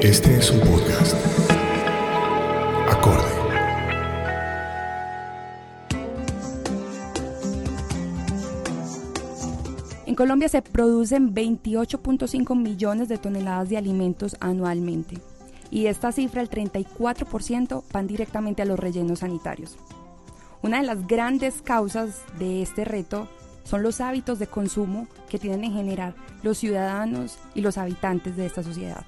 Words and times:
Este 0.00 0.36
es 0.36 0.52
un 0.52 0.60
podcast. 0.60 1.12
Acorde. 2.88 3.24
En 10.06 10.14
Colombia 10.14 10.48
se 10.48 10.62
producen 10.62 11.34
28.5 11.34 12.56
millones 12.56 13.08
de 13.08 13.18
toneladas 13.18 13.70
de 13.70 13.76
alimentos 13.76 14.36
anualmente 14.38 15.18
y 15.68 15.86
esta 15.86 16.12
cifra 16.12 16.42
el 16.42 16.48
34% 16.48 17.82
van 17.92 18.06
directamente 18.06 18.62
a 18.62 18.66
los 18.66 18.78
rellenos 18.78 19.18
sanitarios. 19.18 19.76
Una 20.62 20.80
de 20.80 20.86
las 20.86 21.08
grandes 21.08 21.60
causas 21.60 22.22
de 22.38 22.62
este 22.62 22.84
reto 22.84 23.28
son 23.64 23.82
los 23.82 24.00
hábitos 24.00 24.38
de 24.38 24.46
consumo 24.46 25.08
que 25.28 25.40
tienen 25.40 25.64
en 25.64 25.72
general 25.72 26.14
los 26.44 26.58
ciudadanos 26.58 27.36
y 27.56 27.62
los 27.62 27.78
habitantes 27.78 28.36
de 28.36 28.46
esta 28.46 28.62
sociedad. 28.62 29.04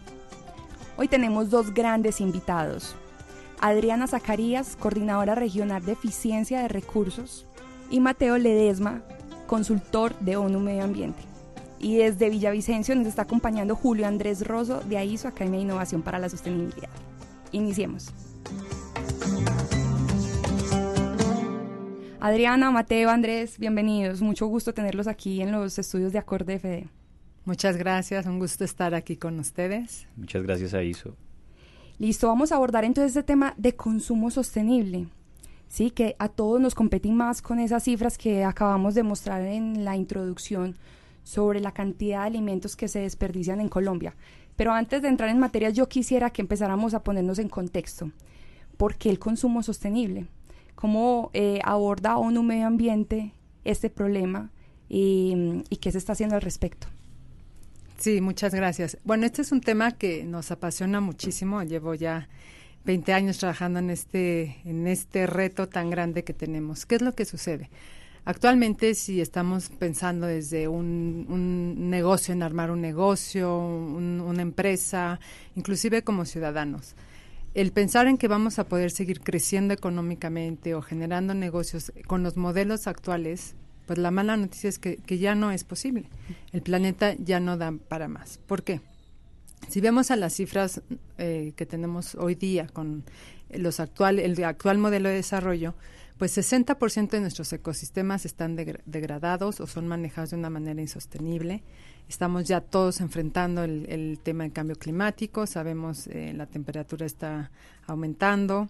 Hoy 1.00 1.08
tenemos 1.08 1.48
dos 1.48 1.72
grandes 1.72 2.20
invitados. 2.20 2.94
Adriana 3.58 4.06
Zacarías, 4.06 4.76
coordinadora 4.76 5.34
regional 5.34 5.82
de 5.82 5.92
eficiencia 5.92 6.60
de 6.60 6.68
recursos, 6.68 7.46
y 7.88 8.00
Mateo 8.00 8.36
Ledesma, 8.36 9.00
consultor 9.46 10.14
de 10.18 10.36
ONU 10.36 10.60
Medio 10.60 10.84
Ambiente. 10.84 11.22
Y 11.78 11.96
desde 11.96 12.28
Villavicencio 12.28 12.94
nos 12.96 13.06
está 13.06 13.22
acompañando 13.22 13.76
Julio 13.76 14.06
Andrés 14.06 14.46
Rosso 14.46 14.80
de 14.82 14.98
AISO, 14.98 15.28
Academia 15.28 15.60
de 15.60 15.64
Innovación 15.64 16.02
para 16.02 16.18
la 16.18 16.28
Sostenibilidad. 16.28 16.90
Iniciemos. 17.50 18.12
Adriana, 22.20 22.70
Mateo, 22.70 23.08
Andrés, 23.08 23.58
bienvenidos. 23.58 24.20
Mucho 24.20 24.48
gusto 24.48 24.74
tenerlos 24.74 25.06
aquí 25.06 25.40
en 25.40 25.50
los 25.50 25.78
estudios 25.78 26.12
de 26.12 26.18
Acorde 26.18 26.58
FD. 26.58 26.99
Muchas 27.44 27.76
gracias, 27.76 28.26
un 28.26 28.38
gusto 28.38 28.64
estar 28.64 28.94
aquí 28.94 29.16
con 29.16 29.38
ustedes. 29.38 30.06
Muchas 30.16 30.42
gracias 30.42 30.74
a 30.74 30.82
ISO. 30.82 31.16
Listo, 31.98 32.28
vamos 32.28 32.52
a 32.52 32.56
abordar 32.56 32.84
entonces 32.84 33.10
este 33.10 33.22
tema 33.22 33.54
de 33.56 33.74
consumo 33.74 34.30
sostenible. 34.30 35.08
Sí, 35.68 35.90
que 35.90 36.16
a 36.18 36.28
todos 36.28 36.60
nos 36.60 36.74
competen 36.74 37.14
más 37.16 37.42
con 37.42 37.58
esas 37.58 37.84
cifras 37.84 38.18
que 38.18 38.44
acabamos 38.44 38.94
de 38.94 39.02
mostrar 39.02 39.42
en 39.42 39.84
la 39.84 39.96
introducción 39.96 40.76
sobre 41.22 41.60
la 41.60 41.72
cantidad 41.72 42.20
de 42.20 42.26
alimentos 42.26 42.76
que 42.76 42.88
se 42.88 43.00
desperdician 43.00 43.60
en 43.60 43.68
Colombia. 43.68 44.14
Pero 44.56 44.72
antes 44.72 45.02
de 45.02 45.08
entrar 45.08 45.30
en 45.30 45.38
materia, 45.38 45.70
yo 45.70 45.88
quisiera 45.88 46.30
que 46.30 46.42
empezáramos 46.42 46.94
a 46.94 47.02
ponernos 47.02 47.38
en 47.38 47.48
contexto. 47.48 48.10
¿Por 48.76 48.96
qué 48.96 49.10
el 49.10 49.18
consumo 49.18 49.62
sostenible? 49.62 50.26
cómo 50.80 51.30
eh, 51.34 51.60
aborda 51.62 52.16
ONU 52.16 52.42
Medio 52.42 52.66
Ambiente 52.66 53.34
este 53.64 53.90
problema 53.90 54.50
y, 54.88 55.62
y 55.68 55.76
qué 55.76 55.92
se 55.92 55.98
está 55.98 56.14
haciendo 56.14 56.36
al 56.36 56.42
respecto. 56.42 56.86
Sí, 58.00 58.22
muchas 58.22 58.54
gracias. 58.54 58.96
Bueno, 59.04 59.26
este 59.26 59.42
es 59.42 59.52
un 59.52 59.60
tema 59.60 59.92
que 59.92 60.24
nos 60.24 60.50
apasiona 60.50 61.02
muchísimo. 61.02 61.62
Llevo 61.62 61.94
ya 61.94 62.30
20 62.86 63.12
años 63.12 63.36
trabajando 63.36 63.78
en 63.78 63.90
este, 63.90 64.56
en 64.64 64.86
este 64.86 65.26
reto 65.26 65.68
tan 65.68 65.90
grande 65.90 66.24
que 66.24 66.32
tenemos. 66.32 66.86
¿Qué 66.86 66.94
es 66.94 67.02
lo 67.02 67.12
que 67.14 67.26
sucede? 67.26 67.68
Actualmente, 68.24 68.94
si 68.94 69.20
estamos 69.20 69.68
pensando 69.68 70.26
desde 70.26 70.66
un, 70.66 71.26
un 71.28 71.90
negocio, 71.90 72.32
en 72.32 72.42
armar 72.42 72.70
un 72.70 72.80
negocio, 72.80 73.58
un, 73.58 74.22
una 74.22 74.40
empresa, 74.40 75.20
inclusive 75.54 76.02
como 76.02 76.24
ciudadanos, 76.24 76.94
el 77.52 77.70
pensar 77.70 78.06
en 78.06 78.16
que 78.16 78.28
vamos 78.28 78.58
a 78.58 78.64
poder 78.64 78.92
seguir 78.92 79.20
creciendo 79.20 79.74
económicamente 79.74 80.74
o 80.74 80.80
generando 80.80 81.34
negocios 81.34 81.92
con 82.06 82.22
los 82.22 82.38
modelos 82.38 82.86
actuales, 82.86 83.56
pues 83.90 83.98
la 83.98 84.12
mala 84.12 84.36
noticia 84.36 84.68
es 84.68 84.78
que, 84.78 85.00
ya 85.18 85.34
no 85.34 85.50
es 85.50 85.64
posible. 85.64 86.08
El 86.52 86.62
planeta 86.62 87.16
ya 87.18 87.40
no 87.40 87.56
da 87.56 87.72
para 87.72 88.06
más. 88.06 88.38
¿Por 88.38 88.62
qué? 88.62 88.80
Si 89.68 89.80
vemos 89.80 90.12
a 90.12 90.16
las 90.16 90.32
cifras 90.32 90.80
eh, 91.18 91.54
que 91.56 91.66
tenemos 91.66 92.14
hoy 92.14 92.36
día 92.36 92.68
con 92.68 93.02
los 93.52 93.80
actual, 93.80 94.20
el 94.20 94.44
actual 94.44 94.78
modelo 94.78 95.08
de 95.08 95.16
desarrollo, 95.16 95.74
pues 96.18 96.38
60% 96.38 97.10
de 97.10 97.20
nuestros 97.20 97.52
ecosistemas 97.52 98.26
están 98.26 98.54
degradados 98.54 99.58
o 99.60 99.66
son 99.66 99.88
manejados 99.88 100.30
de 100.30 100.36
una 100.36 100.50
manera 100.50 100.80
insostenible. 100.80 101.64
Estamos 102.08 102.46
ya 102.46 102.60
todos 102.60 103.00
enfrentando 103.00 103.64
el, 103.64 104.20
tema 104.22 104.44
del 104.44 104.52
cambio 104.52 104.76
climático, 104.76 105.48
sabemos 105.48 106.06
eh, 106.06 106.32
la 106.32 106.46
temperatura 106.46 107.06
está 107.06 107.50
aumentando 107.88 108.68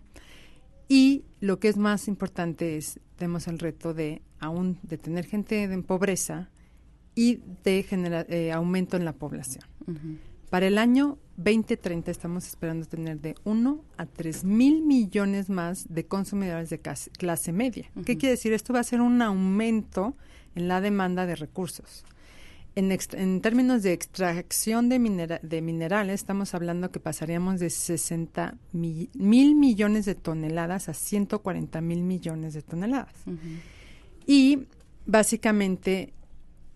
y 0.89 1.25
lo 1.41 1.61
que 1.61 1.69
es 1.69 1.77
más 1.77 2.09
importante 2.09 2.79
es 2.79 3.01
tenemos 3.17 3.49
el 3.49 3.59
reto 3.59 3.93
de 3.93 4.23
aún 4.41 4.79
de 4.83 4.99
tener 4.99 5.27
gente 5.27 5.63
en 5.63 5.83
pobreza 5.83 6.51
y 7.15 7.41
de 7.65 7.87
eh, 8.29 8.53
aumento 8.53 8.97
en 8.97 9.05
la 9.05 9.13
población. 9.13 9.65
Para 10.51 10.67
el 10.67 10.79
año 10.79 11.19
2030 11.37 12.11
estamos 12.11 12.47
esperando 12.47 12.87
tener 12.87 13.21
de 13.21 13.35
1 13.45 13.85
a 13.97 14.07
3 14.07 14.45
mil 14.45 14.83
millones 14.83 15.49
más 15.49 15.87
de 15.89 16.07
consumidores 16.07 16.71
de 16.71 16.81
clase, 16.81 17.53
media. 17.53 17.91
¿Qué 18.05 18.17
quiere 18.17 18.33
decir? 18.33 18.53
Esto 18.53 18.73
va 18.73 18.81
a 18.81 18.85
ser 18.85 19.01
un 19.01 19.23
aumento 19.23 20.17
en 20.55 20.69
la 20.69 20.81
demanda 20.81 21.27
de 21.27 21.37
recursos. 21.37 22.05
En, 22.77 23.41
términos 23.41 23.83
de 23.83 23.93
extracción 23.93 24.89
de, 24.89 25.39
de, 25.43 25.61
minerales, 25.61 26.15
estamos 26.15 26.55
hablando 26.55 26.91
que 26.91 27.01
pasaríamos 27.01 27.59
de 27.59 27.69
60 27.69 28.57
mil 28.73 29.55
millones 29.55 30.07
de 30.07 30.15
toneladas 30.15 30.89
a 30.89 30.95
140 30.95 31.81
mil 31.81 32.03
millones 32.03 32.55
de 32.55 32.63
toneladas. 32.63 33.15
Y 34.31 34.69
básicamente 35.07 36.13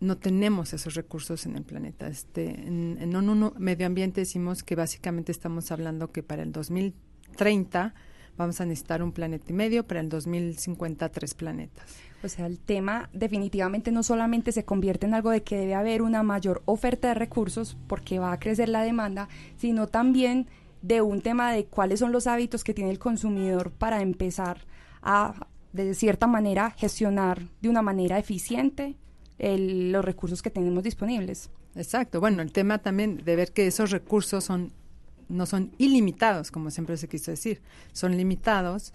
no 0.01 0.19
tenemos 0.19 0.73
esos 0.73 0.95
recursos 0.95 1.47
en 1.47 1.55
el 1.55 1.63
planeta. 1.63 2.09
Este, 2.09 2.47
en, 2.51 2.99
en 3.01 3.53
Medio 3.59 3.87
Ambiente 3.87 4.23
decimos 4.23 4.65
que 4.65 4.75
básicamente 4.75 5.31
estamos 5.31 5.71
hablando 5.71 6.11
que 6.11 6.25
para 6.25 6.43
el 6.43 6.51
2030 6.51 7.95
vamos 8.37 8.61
a 8.61 8.67
necesitar 8.67 9.05
un 9.05 9.13
planeta 9.13 9.45
y 9.51 9.53
medio, 9.53 9.87
para 9.87 10.01
el 10.01 10.09
2050 10.09 11.09
tres 11.11 11.35
planetas. 11.35 11.95
O 12.25 12.29
sea, 12.29 12.47
el 12.47 12.59
tema 12.59 13.09
definitivamente 13.13 13.93
no 13.93 14.03
solamente 14.03 14.51
se 14.51 14.65
convierte 14.65 15.07
en 15.07 15.15
algo 15.15 15.31
de 15.31 15.45
que 15.45 15.57
debe 15.57 15.77
haber 15.77 16.03
una 16.03 16.25
mayor 16.25 16.61
oferta 16.65 17.07
de 17.07 17.15
recursos 17.15 17.77
porque 17.87 18.19
va 18.19 18.33
a 18.33 18.41
crecer 18.41 18.69
la 18.69 18.83
demanda, 18.83 19.29
sino 19.59 19.87
también 19.87 20.49
de 20.83 21.03
un 21.03 21.21
tema 21.21 21.53
de 21.53 21.67
cuáles 21.67 22.01
son 22.01 22.11
los 22.11 22.27
hábitos 22.27 22.65
que 22.65 22.75
tiene 22.75 22.91
el 22.91 22.99
consumidor 22.99 23.71
para 23.71 24.03
empezar 24.03 24.67
a, 25.03 25.47
de 25.75 25.95
cierta 25.95 26.27
manera, 26.27 26.71
gestionar 26.71 27.43
de 27.61 27.69
una 27.69 27.83
manera 27.83 28.19
eficiente 28.19 28.95
los 29.39 30.05
recursos 30.05 30.41
que 30.41 30.51
tenemos 30.51 30.85
disponibles. 30.85 31.51
Exacto. 31.75 32.21
Bueno, 32.21 32.41
el 32.41 32.53
tema 32.53 32.79
también 32.79 33.25
de 33.25 33.37
ver 33.37 33.53
que 33.53 33.67
esos 33.67 33.91
recursos 33.91 34.45
son 34.45 34.73
no 35.29 35.47
son 35.47 35.73
ilimitados, 35.79 36.51
como 36.51 36.71
siempre 36.71 36.97
se 36.97 37.09
quiso 37.09 37.31
decir, 37.31 37.61
son 37.93 38.17
limitados. 38.17 38.93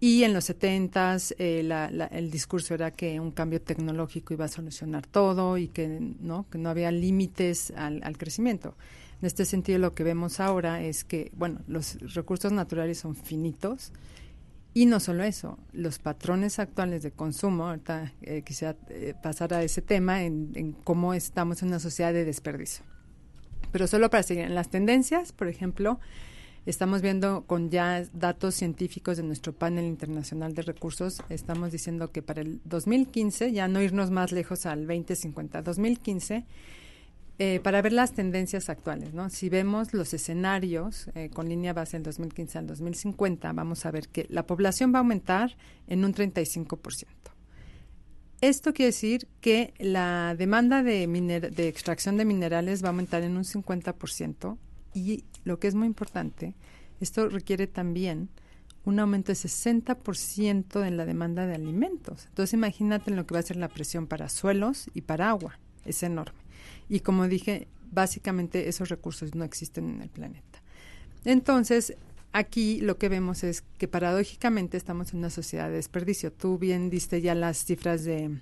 Y 0.00 0.22
en 0.24 0.32
los 0.32 0.44
70 0.44 1.16
eh, 1.38 2.08
el 2.12 2.30
discurso 2.30 2.74
era 2.74 2.90
que 2.92 3.18
un 3.18 3.32
cambio 3.32 3.60
tecnológico 3.60 4.34
iba 4.34 4.44
a 4.44 4.48
solucionar 4.48 5.06
todo 5.06 5.56
y 5.56 5.68
que 5.68 5.88
no, 6.20 6.46
que 6.50 6.58
no 6.58 6.68
había 6.68 6.92
límites 6.92 7.72
al, 7.76 8.00
al 8.04 8.18
crecimiento. 8.18 8.76
En 9.20 9.26
este 9.26 9.44
sentido, 9.44 9.78
lo 9.78 9.94
que 9.94 10.04
vemos 10.04 10.38
ahora 10.38 10.82
es 10.82 11.04
que, 11.04 11.32
bueno, 11.36 11.60
los 11.66 11.98
recursos 12.14 12.52
naturales 12.52 12.98
son 12.98 13.16
finitos 13.16 13.92
y 14.78 14.86
no 14.86 15.00
solo 15.00 15.24
eso, 15.24 15.58
los 15.72 15.98
patrones 15.98 16.60
actuales 16.60 17.02
de 17.02 17.10
consumo, 17.10 17.66
ahorita 17.66 18.12
eh, 18.22 18.42
quisiera 18.42 18.76
eh, 18.90 19.12
pasar 19.20 19.52
a 19.52 19.64
ese 19.64 19.82
tema 19.82 20.22
en, 20.22 20.76
cómo 20.84 21.14
estamos 21.14 21.62
en 21.62 21.68
una 21.70 21.80
sociedad 21.80 22.12
de 22.12 22.24
desperdicio. 22.24 22.84
Pero 23.72 23.88
solo 23.88 24.08
para 24.08 24.22
seguir 24.22 24.44
en 24.44 24.54
las 24.54 24.70
tendencias, 24.70 25.32
por 25.32 25.48
ejemplo, 25.48 25.98
estamos 26.64 27.02
viendo 27.02 27.42
con 27.44 27.70
ya 27.70 28.04
datos 28.12 28.54
científicos 28.54 29.16
de 29.16 29.24
nuestro 29.24 29.52
panel 29.52 29.84
internacional 29.84 30.54
de 30.54 30.62
recursos, 30.62 31.24
estamos 31.28 31.72
diciendo 31.72 32.12
que 32.12 32.22
para 32.22 32.42
el 32.42 32.60
2015, 32.62 33.50
ya 33.50 33.66
no 33.66 33.82
irnos 33.82 34.12
más 34.12 34.30
lejos 34.30 34.64
al 34.64 34.86
2050, 34.86 35.60
2015, 35.60 36.46
eh, 37.40 37.60
para 37.62 37.82
ver 37.82 37.92
las 37.92 38.14
tendencias 38.14 38.68
actuales, 38.68 39.14
¿no? 39.14 39.30
Si 39.30 39.48
vemos 39.48 39.94
los 39.94 40.12
escenarios 40.12 41.08
eh, 41.14 41.30
con 41.32 41.48
línea 41.48 41.72
base 41.72 41.96
del 41.96 42.02
2015 42.02 42.58
al 42.58 42.66
2050, 42.66 43.52
vamos 43.52 43.86
a 43.86 43.92
ver 43.92 44.08
que 44.08 44.26
la 44.28 44.44
población 44.44 44.92
va 44.92 44.98
a 44.98 45.02
aumentar 45.02 45.56
en 45.86 46.04
un 46.04 46.12
35%. 46.12 47.06
Esto 48.40 48.72
quiere 48.72 48.88
decir 48.88 49.28
que 49.40 49.72
la 49.78 50.34
demanda 50.36 50.82
de, 50.82 51.06
de 51.06 51.68
extracción 51.68 52.16
de 52.16 52.24
minerales 52.24 52.82
va 52.82 52.88
a 52.88 52.90
aumentar 52.90 53.22
en 53.22 53.36
un 53.36 53.44
50% 53.44 54.58
y 54.94 55.24
lo 55.44 55.60
que 55.60 55.68
es 55.68 55.76
muy 55.76 55.86
importante, 55.86 56.54
esto 57.00 57.28
requiere 57.28 57.68
también 57.68 58.30
un 58.84 58.98
aumento 58.98 59.30
de 59.30 59.38
60% 59.38 60.86
en 60.86 60.96
la 60.96 61.04
demanda 61.04 61.46
de 61.46 61.54
alimentos. 61.54 62.26
Entonces 62.30 62.54
imagínate 62.54 63.12
lo 63.12 63.26
que 63.26 63.34
va 63.34 63.40
a 63.40 63.44
ser 63.44 63.56
la 63.56 63.68
presión 63.68 64.06
para 64.08 64.28
suelos 64.28 64.88
y 64.94 65.02
para 65.02 65.28
agua. 65.28 65.58
Es 65.84 66.02
enorme. 66.02 66.47
Y 66.88 67.00
como 67.00 67.28
dije, 67.28 67.68
básicamente 67.90 68.68
esos 68.68 68.88
recursos 68.88 69.34
no 69.34 69.44
existen 69.44 69.88
en 69.88 70.02
el 70.02 70.08
planeta. 70.08 70.62
Entonces, 71.24 71.94
aquí 72.32 72.80
lo 72.80 72.98
que 72.98 73.08
vemos 73.08 73.44
es 73.44 73.62
que 73.78 73.88
paradójicamente 73.88 74.76
estamos 74.76 75.12
en 75.12 75.20
una 75.20 75.30
sociedad 75.30 75.68
de 75.68 75.76
desperdicio. 75.76 76.32
Tú 76.32 76.58
bien 76.58 76.90
diste 76.90 77.20
ya 77.20 77.34
las 77.34 77.64
cifras 77.64 78.04
de 78.04 78.38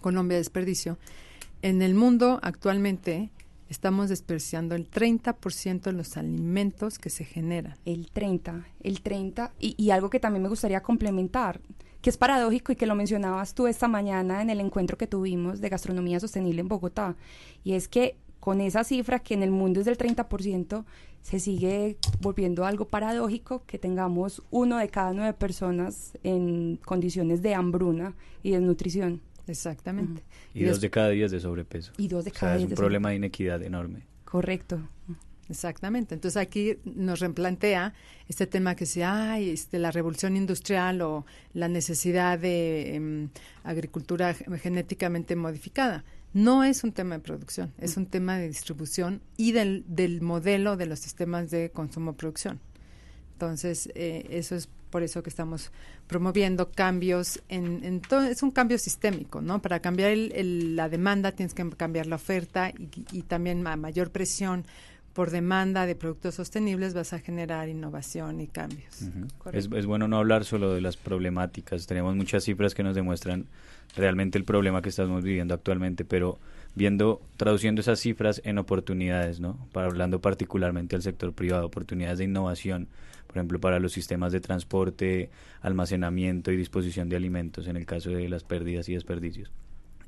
Colombia 0.00 0.36
de 0.36 0.40
desperdicio. 0.40 0.98
En 1.62 1.82
el 1.82 1.94
mundo 1.94 2.40
actualmente 2.42 3.30
estamos 3.68 4.08
desperdiciando 4.08 4.74
el 4.74 4.90
30% 4.90 5.82
de 5.82 5.92
los 5.92 6.16
alimentos 6.16 6.98
que 6.98 7.10
se 7.10 7.24
generan. 7.24 7.76
El 7.84 8.10
30, 8.10 8.66
el 8.82 9.00
30, 9.00 9.52
y, 9.60 9.74
y 9.76 9.90
algo 9.90 10.10
que 10.10 10.20
también 10.20 10.42
me 10.42 10.48
gustaría 10.48 10.82
complementar, 10.82 11.60
que 12.02 12.10
es 12.10 12.16
paradójico 12.16 12.72
y 12.72 12.76
que 12.76 12.86
lo 12.86 12.94
mencionabas 12.94 13.54
tú 13.54 13.66
esta 13.66 13.88
mañana 13.88 14.42
en 14.42 14.50
el 14.50 14.60
encuentro 14.60 14.96
que 14.96 15.06
tuvimos 15.06 15.60
de 15.60 15.68
gastronomía 15.68 16.20
sostenible 16.20 16.60
en 16.60 16.68
Bogotá, 16.68 17.16
y 17.64 17.74
es 17.74 17.88
que 17.88 18.16
con 18.40 18.60
esa 18.60 18.84
cifra 18.84 19.18
que 19.18 19.34
en 19.34 19.42
el 19.42 19.50
mundo 19.50 19.80
es 19.80 19.86
del 19.86 19.98
30%, 19.98 20.84
se 21.22 21.38
sigue 21.38 21.98
volviendo 22.20 22.64
algo 22.64 22.86
paradójico 22.86 23.62
que 23.66 23.78
tengamos 23.78 24.42
uno 24.50 24.78
de 24.78 24.88
cada 24.88 25.12
nueve 25.12 25.34
personas 25.34 26.16
en 26.22 26.76
condiciones 26.76 27.42
de 27.42 27.54
hambruna 27.54 28.14
y 28.42 28.52
desnutrición. 28.52 29.20
Exactamente. 29.46 30.22
Y, 30.54 30.64
dos 30.64 30.80
de 30.80 30.90
cada 30.90 31.10
diez 31.10 31.30
de 31.30 31.40
sobrepeso. 31.40 31.92
Y 31.98 32.08
dos 32.08 32.24
de 32.24 32.30
cada 32.30 32.56
Es 32.56 32.62
un 32.62 32.70
problema 32.70 33.10
de 33.10 33.16
inequidad 33.16 33.62
enorme. 33.62 34.06
Correcto. 34.24 34.80
Exactamente. 35.50 36.14
Entonces 36.14 36.40
aquí 36.40 36.78
nos 36.84 37.18
replantea 37.18 37.92
este 38.28 38.46
tema 38.46 38.76
que 38.76 38.86
se 38.86 39.04
hay, 39.04 39.50
este, 39.50 39.80
la 39.80 39.90
revolución 39.90 40.36
industrial 40.36 41.02
o 41.02 41.26
la 41.52 41.66
necesidad 41.66 42.38
de 42.38 42.94
em, 42.94 43.28
agricultura 43.64 44.32
genéticamente 44.34 45.34
modificada. 45.34 46.04
No 46.32 46.62
es 46.62 46.84
un 46.84 46.92
tema 46.92 47.16
de 47.16 47.20
producción, 47.20 47.72
es 47.78 47.96
un 47.96 48.06
tema 48.06 48.38
de 48.38 48.46
distribución 48.46 49.20
y 49.36 49.50
del, 49.50 49.84
del 49.88 50.22
modelo 50.22 50.76
de 50.76 50.86
los 50.86 51.00
sistemas 51.00 51.50
de 51.50 51.70
consumo-producción. 51.70 52.60
Entonces, 53.32 53.90
eh, 53.96 54.26
eso 54.30 54.54
es 54.54 54.68
por 54.90 55.02
eso 55.02 55.22
que 55.22 55.30
estamos 55.30 55.72
promoviendo 56.06 56.70
cambios 56.70 57.40
en, 57.48 57.84
en 57.84 58.02
es 58.28 58.42
un 58.42 58.50
cambio 58.50 58.76
sistémico, 58.78 59.40
¿no? 59.40 59.62
Para 59.62 59.80
cambiar 59.80 60.10
el, 60.10 60.76
la 60.76 60.88
demanda 60.88 61.32
tienes 61.32 61.54
que 61.54 61.68
cambiar 61.70 62.06
la 62.06 62.16
oferta 62.16 62.70
y, 62.70 62.88
y 63.12 63.22
también 63.22 63.66
a 63.66 63.76
mayor 63.76 64.10
presión 64.10 64.64
por 65.12 65.30
demanda 65.30 65.86
de 65.86 65.96
productos 65.96 66.36
sostenibles 66.36 66.94
vas 66.94 67.12
a 67.12 67.18
generar 67.18 67.68
innovación 67.68 68.40
y 68.40 68.46
cambios. 68.46 69.02
es, 69.52 69.68
es, 69.72 69.86
bueno 69.86 70.08
no 70.08 70.18
hablar 70.18 70.44
solo 70.44 70.72
de 70.72 70.80
las 70.80 70.96
problemáticas, 70.96 71.86
tenemos 71.86 72.14
muchas 72.14 72.44
cifras 72.44 72.74
que 72.74 72.82
nos 72.82 72.94
demuestran 72.94 73.46
realmente 73.96 74.38
el 74.38 74.44
problema 74.44 74.82
que 74.82 74.88
estamos 74.88 75.24
viviendo 75.24 75.54
actualmente, 75.54 76.04
pero 76.04 76.38
viendo, 76.74 77.20
traduciendo 77.36 77.80
esas 77.80 78.00
cifras 78.00 78.40
en 78.44 78.58
oportunidades, 78.58 79.40
¿no? 79.40 79.58
Para 79.72 79.88
hablando 79.88 80.20
particularmente 80.20 80.96
del 80.96 81.02
sector 81.02 81.32
privado, 81.32 81.66
oportunidades 81.66 82.18
de 82.18 82.24
innovación, 82.24 82.88
por 83.26 83.36
ejemplo, 83.36 83.60
para 83.60 83.78
los 83.78 83.92
sistemas 83.92 84.32
de 84.32 84.40
transporte, 84.40 85.30
almacenamiento 85.60 86.52
y 86.52 86.56
disposición 86.56 87.08
de 87.08 87.16
alimentos, 87.16 87.66
en 87.66 87.76
el 87.76 87.86
caso 87.86 88.10
de 88.10 88.28
las 88.28 88.44
pérdidas 88.44 88.88
y 88.88 88.94
desperdicios. 88.94 89.50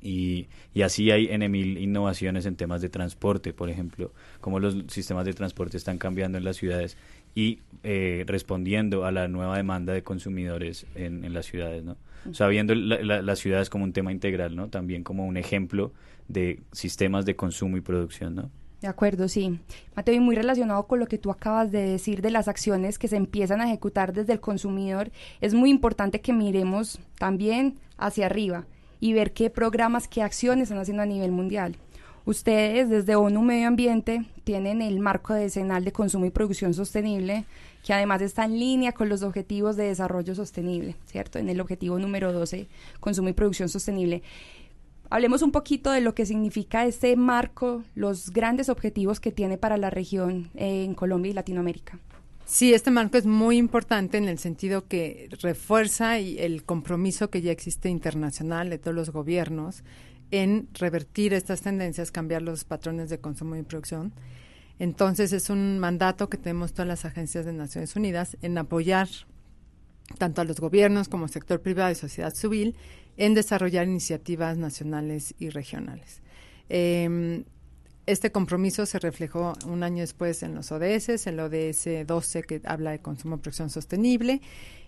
Y, 0.03 0.47
y, 0.73 0.81
así 0.81 1.11
hay 1.11 1.27
N 1.27 1.47
mil 1.47 1.77
innovaciones 1.77 2.45
en 2.45 2.55
temas 2.55 2.81
de 2.81 2.89
transporte, 2.89 3.53
por 3.53 3.69
ejemplo, 3.69 4.11
cómo 4.41 4.59
los 4.59 4.75
sistemas 4.89 5.25
de 5.25 5.33
transporte 5.33 5.77
están 5.77 5.97
cambiando 5.97 6.37
en 6.37 6.43
las 6.43 6.57
ciudades 6.57 6.97
y 7.35 7.59
eh, 7.83 8.25
respondiendo 8.27 9.05
a 9.05 9.11
la 9.11 9.27
nueva 9.27 9.55
demanda 9.57 9.93
de 9.93 10.03
consumidores 10.03 10.85
en, 10.95 11.23
en 11.23 11.33
las 11.33 11.45
ciudades, 11.45 11.83
¿no? 11.83 11.97
O 12.29 12.33
sea, 12.33 12.47
viendo 12.47 12.75
la, 12.75 13.21
las 13.21 13.39
ciudades 13.39 13.69
como 13.69 13.83
un 13.83 13.93
tema 13.93 14.11
integral, 14.11 14.55
¿no? 14.55 14.69
También 14.69 15.03
como 15.03 15.25
un 15.25 15.37
ejemplo 15.37 15.93
de 16.27 16.61
sistemas 16.71 17.25
de 17.25 17.35
consumo 17.35 17.77
y 17.77 17.81
producción, 17.81 18.35
¿no? 18.35 18.51
De 18.81 18.89
acuerdo, 18.89 19.29
sí. 19.29 19.59
Mateo, 19.95 20.15
y 20.15 20.19
muy 20.19 20.35
relacionado 20.35 20.87
con 20.87 20.99
lo 20.99 21.07
que 21.07 21.17
tú 21.17 21.31
acabas 21.31 21.71
de 21.71 21.83
decir 21.83 22.21
de 22.21 22.31
las 22.31 22.49
acciones 22.49 22.99
que 22.99 23.07
se 23.07 23.15
empiezan 23.15 23.61
a 23.61 23.67
ejecutar 23.67 24.11
desde 24.11 24.33
el 24.33 24.41
consumidor, 24.41 25.09
es 25.39 25.53
muy 25.53 25.69
importante 25.69 26.19
que 26.19 26.33
miremos 26.33 26.99
también 27.17 27.79
hacia 27.97 28.25
arriba 28.25 28.65
y 29.03 29.11
ver 29.11 29.33
qué 29.33 29.49
programas, 29.49 30.07
qué 30.07 30.21
acciones 30.21 30.63
están 30.63 30.77
haciendo 30.77 31.03
a 31.03 31.05
nivel 31.05 31.33
mundial. 31.33 31.75
Ustedes 32.23 32.87
desde 32.87 33.17
ONU 33.17 33.41
Medio 33.41 33.67
Ambiente 33.67 34.25
tienen 34.45 34.81
el 34.81 35.01
marco 35.01 35.33
decenal 35.33 35.83
de 35.83 35.91
consumo 35.91 36.23
y 36.25 36.29
producción 36.29 36.73
sostenible, 36.73 37.43
que 37.83 37.91
además 37.91 38.21
está 38.21 38.45
en 38.45 38.57
línea 38.57 38.93
con 38.93 39.09
los 39.09 39.21
objetivos 39.21 39.75
de 39.75 39.87
desarrollo 39.87 40.35
sostenible, 40.35 40.95
¿cierto? 41.05 41.37
En 41.37 41.49
el 41.49 41.59
objetivo 41.59 41.99
número 41.99 42.31
12, 42.31 42.67
consumo 43.01 43.27
y 43.27 43.33
producción 43.33 43.67
sostenible. 43.67 44.23
Hablemos 45.09 45.41
un 45.41 45.51
poquito 45.51 45.91
de 45.91 45.99
lo 45.99 46.15
que 46.15 46.25
significa 46.25 46.85
este 46.85 47.17
marco, 47.17 47.83
los 47.95 48.29
grandes 48.29 48.69
objetivos 48.69 49.19
que 49.19 49.33
tiene 49.33 49.57
para 49.57 49.75
la 49.75 49.89
región 49.89 50.49
eh, 50.55 50.85
en 50.85 50.93
Colombia 50.93 51.31
y 51.31 51.33
Latinoamérica. 51.33 51.99
Sí, 52.45 52.73
este 52.73 52.91
marco 52.91 53.17
es 53.17 53.25
muy 53.25 53.57
importante 53.57 54.17
en 54.17 54.27
el 54.27 54.37
sentido 54.37 54.87
que 54.87 55.29
refuerza 55.41 56.19
el 56.19 56.63
compromiso 56.63 57.29
que 57.29 57.41
ya 57.41 57.51
existe 57.51 57.89
internacional 57.89 58.69
de 58.69 58.77
todos 58.77 58.95
los 58.95 59.09
gobiernos 59.11 59.83
en 60.29 60.67
revertir 60.73 61.33
estas 61.33 61.61
tendencias, 61.61 62.11
cambiar 62.11 62.41
los 62.41 62.65
patrones 62.65 63.09
de 63.09 63.19
consumo 63.19 63.55
y 63.55 63.63
producción. 63.63 64.13
Entonces 64.77 65.31
es 65.31 65.49
un 65.49 65.79
mandato 65.79 66.29
que 66.29 66.37
tenemos 66.37 66.73
todas 66.73 66.87
las 66.87 67.05
agencias 67.05 67.45
de 67.45 67.53
Naciones 67.53 67.95
Unidas 67.95 68.37
en 68.41 68.57
apoyar 68.57 69.07
tanto 70.17 70.41
a 70.41 70.43
los 70.43 70.59
gobiernos 70.59 71.07
como 71.07 71.29
sector 71.29 71.61
privado 71.61 71.91
y 71.91 71.95
sociedad 71.95 72.33
civil 72.33 72.75
en 73.15 73.35
desarrollar 73.35 73.87
iniciativas 73.87 74.57
nacionales 74.57 75.33
y 75.39 75.49
regionales. 75.49 76.21
Eh, 76.67 77.43
este 78.05 78.31
compromiso 78.31 78.85
se 78.85 78.99
reflejó 78.99 79.53
un 79.65 79.83
año 79.83 80.01
después 80.01 80.43
en 80.43 80.55
los 80.55 80.71
ODS, 80.71 81.27
en 81.27 81.33
el 81.33 81.39
ODS 81.39 82.05
12 82.05 82.43
que 82.43 82.61
habla 82.65 82.91
de 82.91 82.99
consumo 82.99 83.35
y 83.35 83.39
producción 83.39 83.69
sostenible 83.69 84.41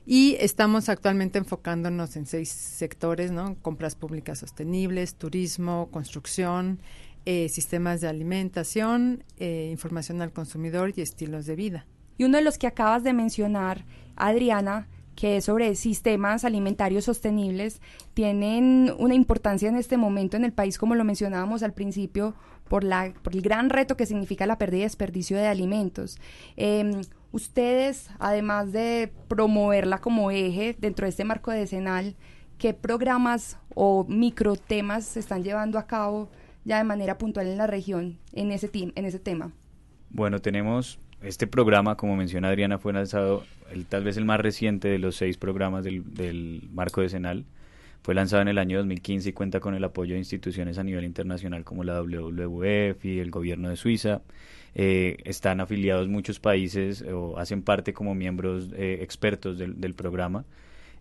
y 0.06 0.36
estamos 0.40 0.90
actualmente 0.90 1.40
enfocándonos 1.40 2.16
en 2.16 2.26
seis 2.26 2.50
sectores, 2.50 3.32
¿no? 3.32 3.56
Compras 3.62 3.96
públicas 3.96 4.40
sostenibles, 4.40 5.16
turismo, 5.16 5.90
construcción, 5.92 6.80
eh, 7.26 7.50
sistemas 7.50 8.02
de 8.02 8.08
alimentación, 8.08 9.24
eh, 9.38 9.70
información 9.72 10.22
al 10.22 10.32
consumidor 10.32 10.94
y 10.96 11.02
estilos 11.02 11.46
de 11.46 11.56
vida. 11.56 11.86
Y 12.18 12.26
uno 12.26 12.38
de 12.38 12.44
los 12.44 12.58
que 12.58 12.68
acabas 12.68 13.04
de 13.04 13.14
mencionar, 13.14 13.86
Adriana, 14.16 14.88
que 15.16 15.38
es 15.38 15.46
sobre 15.46 15.74
sistemas 15.76 16.46
alimentarios 16.46 17.06
sostenibles, 17.06 17.82
tienen 18.14 18.94
una 19.00 19.16
importancia 19.16 19.70
en 19.70 19.78
este 19.78 19.98
momento 19.98 20.38
en 20.38 20.46
el 20.46 20.54
país, 20.54 20.78
como 20.78 20.94
lo 20.94 21.04
mencionábamos 21.04 21.64
al 21.64 21.74
principio, 21.74 22.36
por, 22.68 22.84
la, 22.84 23.14
por 23.22 23.34
el 23.36 23.42
gran 23.42 23.70
reto 23.70 23.98
que 23.98 24.06
significa 24.06 24.46
la 24.46 24.58
pérdida 24.58 24.82
y 24.82 24.84
desperdicio 24.84 25.38
de 25.38 25.48
alimentos. 25.48 26.18
Eh, 26.58 27.02
ustedes, 27.32 28.10
además 28.20 28.72
de 28.72 29.12
promoverla 29.28 30.00
como 30.00 30.32
eje 30.32 30.76
dentro 30.80 31.06
de 31.06 31.10
este 31.10 31.26
marco 31.26 31.52
decenal, 31.52 32.16
¿qué 32.58 32.74
programas 32.74 33.58
o 33.74 34.06
microtemas 34.08 35.06
se 35.06 35.20
están 35.20 35.44
llevando 35.44 35.78
a 35.78 35.86
cabo 35.86 36.30
ya 36.64 36.78
de 36.78 36.84
manera 36.84 37.18
puntual 37.18 37.48
en 37.48 37.58
la 37.58 37.68
región 37.68 38.18
en 38.34 38.51
ese, 38.51 38.70
tema? 39.20 39.51
Bueno, 40.10 40.39
tenemos 40.39 41.00
este 41.22 41.46
programa, 41.46 41.98
como 41.98 42.16
menciona 42.16 42.48
Adriana, 42.48 42.80
fue 42.80 42.94
lanzado 42.94 43.44
el, 43.72 43.86
tal 43.86 44.04
vez 44.04 44.18
el 44.18 44.25
más 44.25 44.39
reciente 44.39 44.88
de 44.88 44.98
los 44.98 45.16
seis 45.16 45.38
programas 45.38 45.84
del 45.84 46.70
marco 46.72 47.01
decenal. 47.01 47.46
Fue 48.06 48.14
lanzado 48.14 48.44
en 48.44 48.50
el 48.50 48.60
año 48.60 48.78
2015 48.78 49.30
y 49.30 49.34
cuenta 49.34 49.60
con 49.60 49.74
el 49.74 49.84
apoyo 49.84 50.14
de 50.14 50.20
instituciones 50.20 50.78
a 50.78 50.84
nivel 50.84 51.06
internacional 51.06 51.64
como 51.64 51.84
la 51.84 52.00
WWF 52.04 53.04
y 53.04 53.18
el 53.18 53.32
gobierno 53.32 53.68
de 53.68 53.78
Suiza. 53.78 54.22
Eh, 54.76 55.18
están 55.24 55.60
afiliados 55.60 56.08
muchos 56.08 56.40
países 56.40 57.02
o 57.02 57.40
hacen 57.40 57.64
parte 57.64 57.94
como 57.94 58.14
miembros 58.14 58.70
eh, 58.76 59.00
expertos 59.02 59.58
del, 59.58 59.96
programa. 59.96 60.46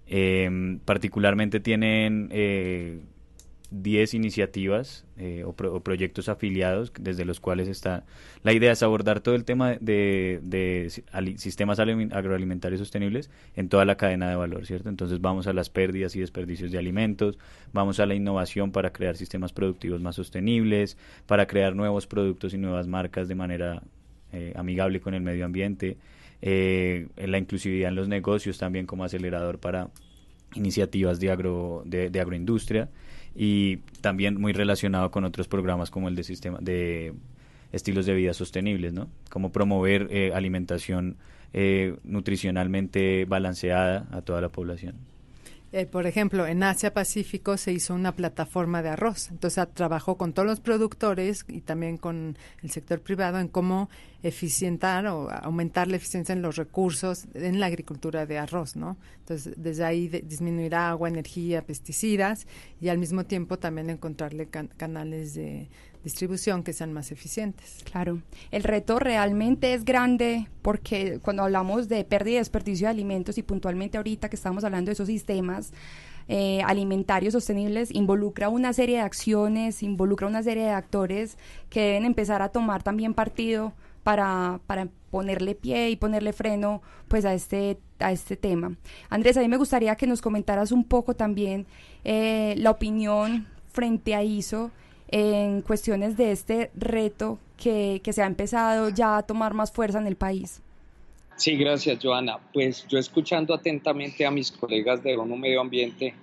Eh, 0.06 0.78
particularmente 0.86 1.60
tienen 1.60 2.30
eh, 2.32 3.00
10 3.82 4.14
iniciativas 4.14 5.04
eh, 5.16 5.42
o, 5.44 5.52
pro, 5.52 5.74
o, 5.74 5.80
proyectos 5.80 6.28
afiliados 6.28 6.92
desde 6.98 7.24
los 7.24 7.40
cuales 7.40 7.66
está 7.66 8.04
la 8.44 8.52
idea 8.52 8.72
es 8.72 8.82
abordar 8.82 9.20
todo 9.20 9.34
el 9.34 9.44
tema 9.44 9.72
de, 9.80 10.40
de, 10.42 10.90
sistemas 11.38 11.80
agroalimentarios 11.80 12.78
sostenibles 12.78 13.30
en 13.56 13.68
toda 13.68 13.84
la 13.84 13.96
cadena 13.96 14.28
de 14.28 14.36
valor, 14.36 14.66
¿cierto? 14.66 14.90
Entonces 14.90 15.20
vamos 15.20 15.46
a 15.46 15.52
las 15.52 15.70
pérdidas 15.70 16.14
y 16.14 16.20
desperdicios 16.20 16.70
de 16.70 16.78
alimentos, 16.78 17.38
vamos 17.72 18.00
a 18.00 18.06
la 18.06 18.14
innovación 18.14 18.70
para 18.70 18.92
crear 18.92 19.16
sistemas 19.16 19.52
productivos 19.52 20.00
más 20.00 20.16
sostenibles, 20.16 20.96
para 21.26 21.46
crear 21.46 21.74
nuevos 21.74 22.06
productos 22.06 22.54
y 22.54 22.58
nuevas 22.58 22.86
marcas 22.86 23.26
de 23.26 23.34
manera 23.34 23.82
eh, 24.32 24.52
amigable 24.56 25.00
con 25.00 25.14
el 25.14 25.22
medio 25.22 25.46
ambiente, 25.46 25.96
eh, 26.42 27.08
la 27.16 27.38
inclusividad 27.38 27.88
en 27.88 27.96
los 27.96 28.08
negocios 28.08 28.58
también 28.58 28.86
como 28.86 29.04
acelerador 29.04 29.58
para 29.58 29.88
iniciativas 30.54 31.18
de, 31.18 31.30
agro, 31.30 31.82
de 31.86 32.20
agroindustria 32.20 32.88
y 33.34 33.78
también 34.00 34.40
muy 34.40 34.52
relacionado 34.52 35.10
con 35.10 35.24
otros 35.24 35.48
programas 35.48 35.90
como 35.90 36.08
el 36.08 36.14
de 36.14 36.24
sistema 36.24 36.58
de 36.60 37.14
estilos 37.72 38.06
de 38.06 38.14
vida 38.14 38.34
sostenibles, 38.34 38.92
¿no? 38.92 39.08
Como 39.30 39.50
promover 39.50 40.08
eh, 40.10 40.32
alimentación 40.34 41.16
eh, 41.52 41.96
nutricionalmente 42.04 43.24
balanceada 43.24 44.06
a 44.12 44.22
toda 44.22 44.40
la 44.40 44.48
población. 44.48 44.94
Eh, 45.76 45.86
por 45.86 46.06
ejemplo, 46.06 46.46
en 46.46 46.62
Asia 46.62 46.94
Pacífico 46.94 47.56
se 47.56 47.72
hizo 47.72 47.96
una 47.96 48.14
plataforma 48.14 48.80
de 48.80 48.90
arroz. 48.90 49.28
Entonces 49.32 49.66
trabajó 49.74 50.16
con 50.16 50.32
todos 50.32 50.46
los 50.46 50.60
productores 50.60 51.44
y 51.48 51.62
también 51.62 51.96
con 51.96 52.38
el 52.62 52.70
sector 52.70 53.00
privado 53.00 53.40
en 53.40 53.48
cómo 53.48 53.90
eficientar 54.22 55.08
o 55.08 55.28
aumentar 55.28 55.88
la 55.88 55.96
eficiencia 55.96 56.32
en 56.32 56.42
los 56.42 56.54
recursos 56.54 57.26
en 57.34 57.58
la 57.58 57.66
agricultura 57.66 58.24
de 58.24 58.38
arroz, 58.38 58.76
¿no? 58.76 58.98
Entonces, 59.18 59.54
desde 59.56 59.84
ahí 59.84 60.06
de, 60.06 60.20
disminuir 60.22 60.76
agua, 60.76 61.08
energía, 61.08 61.66
pesticidas 61.66 62.46
y 62.80 62.88
al 62.88 62.98
mismo 62.98 63.24
tiempo 63.24 63.58
también 63.58 63.90
encontrarle 63.90 64.46
can 64.46 64.68
canales 64.76 65.34
de, 65.34 65.68
distribución 66.04 66.62
que 66.62 66.72
sean 66.72 66.92
más 66.92 67.10
eficientes. 67.10 67.82
Claro, 67.90 68.20
el 68.50 68.62
reto 68.62 68.98
realmente 68.98 69.74
es 69.74 69.84
grande 69.84 70.48
porque 70.62 71.18
cuando 71.22 71.42
hablamos 71.42 71.88
de 71.88 72.04
pérdida 72.04 72.34
y 72.34 72.38
desperdicio 72.38 72.86
de 72.86 72.90
alimentos 72.90 73.38
y 73.38 73.42
puntualmente 73.42 73.96
ahorita 73.96 74.28
que 74.28 74.36
estamos 74.36 74.62
hablando 74.64 74.90
de 74.90 74.92
esos 74.92 75.08
sistemas 75.08 75.72
eh, 76.28 76.62
alimentarios 76.62 77.32
sostenibles, 77.32 77.90
involucra 77.90 78.48
una 78.48 78.72
serie 78.72 78.96
de 78.96 79.02
acciones, 79.02 79.82
involucra 79.82 80.26
una 80.26 80.42
serie 80.42 80.64
de 80.64 80.70
actores 80.70 81.38
que 81.70 81.80
deben 81.80 82.04
empezar 82.04 82.42
a 82.42 82.50
tomar 82.50 82.82
también 82.82 83.14
partido 83.14 83.72
para, 84.02 84.60
para 84.66 84.88
ponerle 85.10 85.54
pie 85.54 85.90
y 85.90 85.96
ponerle 85.96 86.32
freno 86.32 86.82
pues 87.08 87.24
a 87.24 87.34
este, 87.34 87.78
a 87.98 88.12
este 88.12 88.36
tema. 88.36 88.76
Andrés, 89.08 89.36
a 89.36 89.40
mí 89.40 89.48
me 89.48 89.56
gustaría 89.56 89.96
que 89.96 90.06
nos 90.06 90.20
comentaras 90.20 90.70
un 90.70 90.84
poco 90.84 91.14
también 91.14 91.66
eh, 92.04 92.54
la 92.58 92.70
opinión 92.70 93.46
frente 93.72 94.14
a 94.14 94.22
ISO 94.22 94.70
en 95.16 95.62
cuestiones 95.62 96.16
de 96.16 96.32
este 96.32 96.72
reto 96.74 97.38
que, 97.56 98.00
se 98.04 98.20
ha 98.20 98.26
empezado 98.26 98.88
ya 98.88 99.18
a 99.18 99.22
tomar 99.22 99.54
más 99.54 99.70
fuerza 99.70 100.00
en 100.00 100.08
el 100.08 100.16
país. 100.16 100.60
Sí, 101.36 101.56
gracias, 101.56 102.00
Joana. 102.02 102.40
Pues 102.52 102.84
yo 102.88 102.98
escuchando 102.98 103.54
atentamente 103.54 104.26
a 104.26 104.32
mis 104.32 104.50
colegas 104.50 105.04
de 105.04 105.16
ONU 105.16 105.36
Medio 105.36 105.60
Ambiente, 105.60 106.14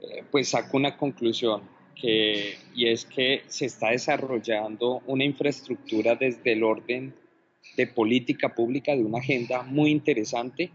eh, 0.00 0.24
pues 0.30 0.48
saco 0.48 0.78
una 0.78 0.96
conclusión, 0.96 1.60
que, 1.94 2.56
y 2.74 2.88
es 2.88 3.04
que 3.04 3.42
se 3.46 3.66
está 3.66 3.90
desarrollando 3.90 5.02
una 5.06 5.24
infraestructura 5.24 6.14
desde 6.14 6.52
el 6.52 6.64
orden 6.64 7.12
de 7.76 7.86
política 7.88 8.54
pública, 8.54 8.96
de 8.96 9.04
una 9.04 9.18
agenda 9.18 9.64
muy 9.64 9.90
interesante, 9.90 10.70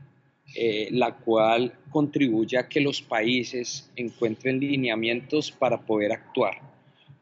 eh, 0.55 0.89
la 0.91 1.15
cual 1.15 1.73
contribuye 1.89 2.59
a 2.59 2.69
que 2.69 2.79
los 2.79 3.01
países 3.01 3.91
encuentren 3.95 4.59
lineamientos 4.59 5.51
para 5.51 5.81
poder 5.81 6.11
actuar 6.11 6.74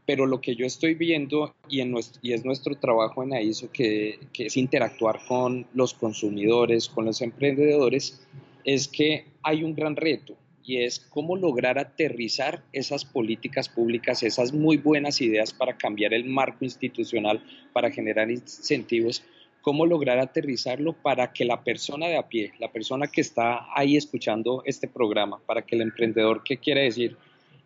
pero 0.06 0.26
lo 0.26 0.42
que 0.42 0.56
yo 0.56 0.66
estoy 0.66 0.96
viendo 0.96 1.56
y, 1.70 1.82
es 1.82 2.46
nuestro 2.46 2.76
trabajo 2.76 3.24
en 3.24 3.34
AISO, 3.34 3.72
que, 3.72 4.20
que 4.34 4.48
es 4.48 4.58
interactuar 4.58 5.20
con 5.28 5.66
los 5.74 5.94
consumidores, 5.94 6.90
con 6.90 7.06
los 7.06 7.22
emprendedores, 7.22 8.22
es 8.66 8.88
que 8.88 9.26
hay 9.42 9.64
un 9.64 9.76
gran 9.76 9.96
reto 9.96 10.36
y 10.66 10.84
es 10.84 11.00
cómo 11.00 11.36
lograr 11.36 11.78
aterrizar 11.78 12.64
esas 12.72 13.06
políticas 13.06 13.68
públicas, 13.68 14.24
esas 14.24 14.54
muy 14.54 14.78
buenas 14.78 15.20
ideas 15.22 15.54
para 15.54 15.78
cambiar 15.78 16.14
el 16.14 16.26
marco 16.26 16.64
institucional, 16.64 17.44
para 17.74 17.92
generar 17.92 18.32
incentivos, 18.32 19.24
cómo 19.62 19.86
lograr 19.86 20.20
aterrizarlo 20.20 20.94
para 20.94 21.34
que 21.34 21.46
la 21.46 21.64
persona 21.64 22.08
de 22.08 22.18
a 22.18 22.28
pie, 22.28 22.54
la 22.60 22.72
persona 22.72 23.08
que 23.08 23.22
está 23.22 23.68
ahí 23.76 23.98
escuchando 23.98 24.62
este 24.66 24.88
programa, 24.88 25.40
para 25.46 25.64
que 25.64 25.76
el 25.76 25.82
emprendedor, 25.82 26.44
¿qué 26.44 26.58
quiere 26.58 26.84
decir? 26.84 27.18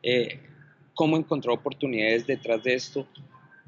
Eh, 0.02 0.40
cómo 0.98 1.16
encontrar 1.16 1.56
oportunidades 1.56 2.26
detrás 2.26 2.64
de 2.64 2.74
esto, 2.74 3.08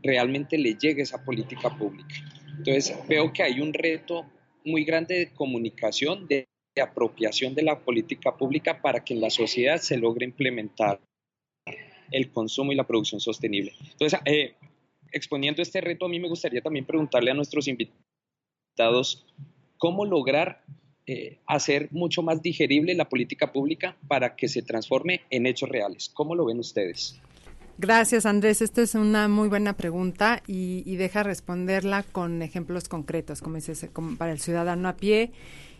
realmente 0.01 0.57
le 0.57 0.74
llegue 0.74 1.03
esa 1.03 1.24
política 1.24 1.69
pública. 1.69 2.15
Entonces 2.57 2.98
veo 3.07 3.31
que 3.31 3.43
hay 3.43 3.62
un 3.62 3.71
reto 3.71 4.25
muy 4.65 4.83
grande 4.83 5.15
de 5.15 5.33
comunicación, 5.33 6.27
de, 6.27 6.48
apropiación 6.81 7.55
de 7.55 7.63
la 7.63 7.77
política 7.77 8.38
pública 8.38 8.81
para 8.81 9.03
que 9.03 9.13
en 9.13 9.19
la 9.19 9.29
sociedad 9.29 9.79
se 9.79 9.98
logre 9.98 10.25
implementar 10.25 11.01
el 12.09 12.31
consumo 12.31 12.71
y 12.71 12.75
la 12.75 12.88
producción 12.88 13.19
sostenible. 13.19 13.74
Entonces, 13.91 14.17
eh, 14.24 14.55
exponiendo 15.12 15.62
este 15.62 15.81
reto, 15.81 16.05
a 16.05 16.09
mí 16.09 16.21
me 16.21 16.29
gustaría 16.29 16.62
también 16.62 16.86
preguntarle 16.86 17.31
a 17.31 17.33
nuestros 17.33 17.67
invitados 17.67 19.27
cómo 19.77 20.05
lograr 20.05 20.63
eh, 21.11 21.39
hacer 21.47 21.87
mucho 21.89 22.21
más 22.21 22.43
digerible 22.43 22.93
la 22.93 23.09
política 23.09 23.51
pública 23.51 23.97
para 24.07 24.35
que 24.35 24.47
se 24.47 24.61
transforme 24.61 25.21
en 25.31 25.47
hechos 25.47 25.67
reales. 25.67 26.11
¿Cómo 26.13 26.35
lo 26.35 26.45
ven 26.45 26.59
ustedes? 26.59 27.19
Gracias, 27.79 28.27
Andrés. 28.27 28.61
Esta 28.61 28.83
es 28.83 28.93
una 28.93 29.27
muy 29.27 29.47
buena 29.49 29.73
pregunta 29.73 30.43
y, 30.45 30.95
deja 30.97 31.23
responderla 31.23 32.03
con 32.03 32.43
ejemplos 32.43 32.87
concretos, 32.87 33.41
como 33.41 33.55
dices, 33.55 33.89
para 34.19 34.31
el 34.31 34.39
ciudadano 34.39 34.87
a 34.87 34.97
pie 34.97 35.31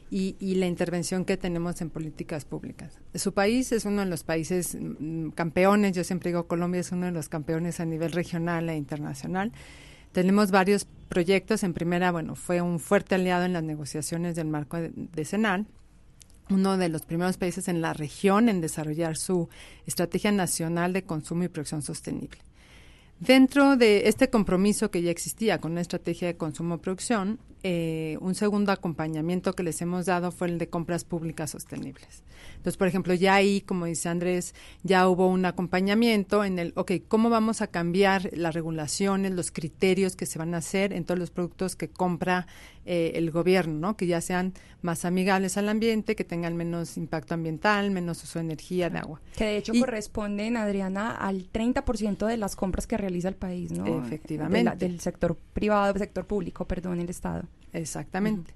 y, 0.10 0.56
la 0.56 0.66
intervención 0.66 1.26
que 1.26 1.38
tenemos 1.38 1.80
en 1.82 1.92
políticas 1.92 2.46
públicas. 2.46 2.98
Su 3.14 3.32
país 3.32 3.72
es 3.72 3.86
uno 3.86 4.02
de 4.02 4.08
los 4.08 4.24
países 4.24 4.76
mm, 4.80 5.30
campeones, 5.36 5.96
yo 5.96 6.04
siempre 6.04 6.32
digo 6.32 6.48
Colombia 6.48 6.82
es 6.82 6.92
uno 6.92 7.06
de 7.06 7.12
los 7.12 7.30
campeones 7.30 7.80
a 7.80 7.86
nivel 7.86 8.14
regional 8.14 8.68
e 8.68 8.76
internacional 8.76 9.52
tenemos 10.12 10.52
varios 10.52 10.86
proyectos. 11.08 11.64
En 11.64 11.74
primera, 11.74 12.12
bueno, 12.12 12.36
fue 12.36 12.62
un 12.62 12.80
fuerte 12.80 13.16
aliado 13.16 13.46
en 13.46 13.54
las 13.54 13.64
negociaciones 13.64 14.36
del 14.36 14.48
marco 14.48 14.78
de, 14.78 15.66
uno 16.50 16.78
de 16.78 16.90
los 16.90 17.06
primeros 17.06 17.38
países 17.38 17.68
en 17.68 17.82
la 17.82 17.94
región 17.94 18.50
en 18.50 18.62
desarrollar 18.62 19.18
su 19.18 19.50
Estrategia 19.86 20.32
Nacional 20.32 20.94
de 20.94 21.04
Consumo 21.04 21.44
y 21.44 21.48
Producción 21.48 21.82
Sostenible. 21.82 22.42
Dentro 23.20 23.76
de 23.76 24.08
este 24.08 24.30
compromiso 24.30 24.92
que 24.92 25.02
ya 25.02 25.12
existía 25.12 25.60
con 25.60 25.74
una 25.74 25.82
estrategia 25.82 26.28
de 26.28 26.38
consumo-producción, 26.38 27.40
eh, 27.64 28.18
un 28.22 28.36
segundo 28.36 28.72
acompañamiento 28.72 29.54
que 29.54 29.64
les 29.64 29.82
hemos 29.82 30.06
dado 30.06 30.32
fue 30.32 30.48
el 30.48 30.58
de 30.58 30.70
compras 30.70 31.04
públicas 31.04 31.52
sostenibles. 31.52 32.24
Entonces, 32.56 32.78
por 32.78 32.88
ejemplo, 32.88 33.14
ya 33.14 33.36
ahí, 33.36 33.62
como 33.62 33.86
dice 33.86 34.10
Andrés, 34.10 34.56
ya 34.84 35.08
hubo 35.08 35.28
un 35.28 35.46
acompañamiento 35.46 36.44
en 36.44 36.60
el, 36.60 36.74
ok, 36.76 36.92
¿cómo 37.08 37.30
vamos 37.30 37.62
a 37.62 37.68
cambiar 37.68 38.30
las 38.34 38.54
regulaciones, 38.54 39.34
los 39.34 39.52
criterios 39.52 40.16
que 40.16 40.26
se 40.26 40.40
van 40.40 40.54
a 40.54 40.58
hacer 40.58 40.94
en 40.94 41.06
todos 41.06 41.20
los 41.20 41.32
productos 41.32 41.76
que 41.76 41.90
compra 41.90 42.48
eh, 42.86 43.12
el 43.16 43.30
gobierno, 43.32 43.76
¿no? 43.80 43.98
Que 43.98 44.08
ya 44.08 44.20
sean 44.20 44.54
más 44.82 45.06
amigables 45.06 45.58
al 45.58 45.70
ambiente, 45.70 46.16
que 46.16 46.24
tengan 46.24 46.56
menos 46.56 46.98
impacto 46.98 47.34
ambiental, 47.34 47.92
menos 47.92 48.24
uso 48.24 48.40
de 48.40 48.46
energía, 48.46 48.90
de 48.90 49.00
agua. 49.00 49.22
Que 49.36 49.46
de 49.46 49.58
hecho 49.58 49.74
corresponden, 49.78 50.58
Adriana, 50.58 51.12
al 51.12 51.52
30% 51.52 52.26
de 52.26 52.38
las 52.38 52.56
compras 52.56 52.88
que 52.88 52.98
realiza 52.98 53.28
el 53.28 53.36
país, 53.36 53.72
¿no? 53.72 54.04
Efectivamente. 54.06 54.76
del 54.78 55.00
sector 55.02 55.38
privado, 55.54 55.94
del 55.94 56.02
sector 56.02 56.26
público, 56.26 56.66
perdón, 56.66 57.00
el 57.00 57.10
Estado. 57.10 57.44
Exactamente. 57.74 58.54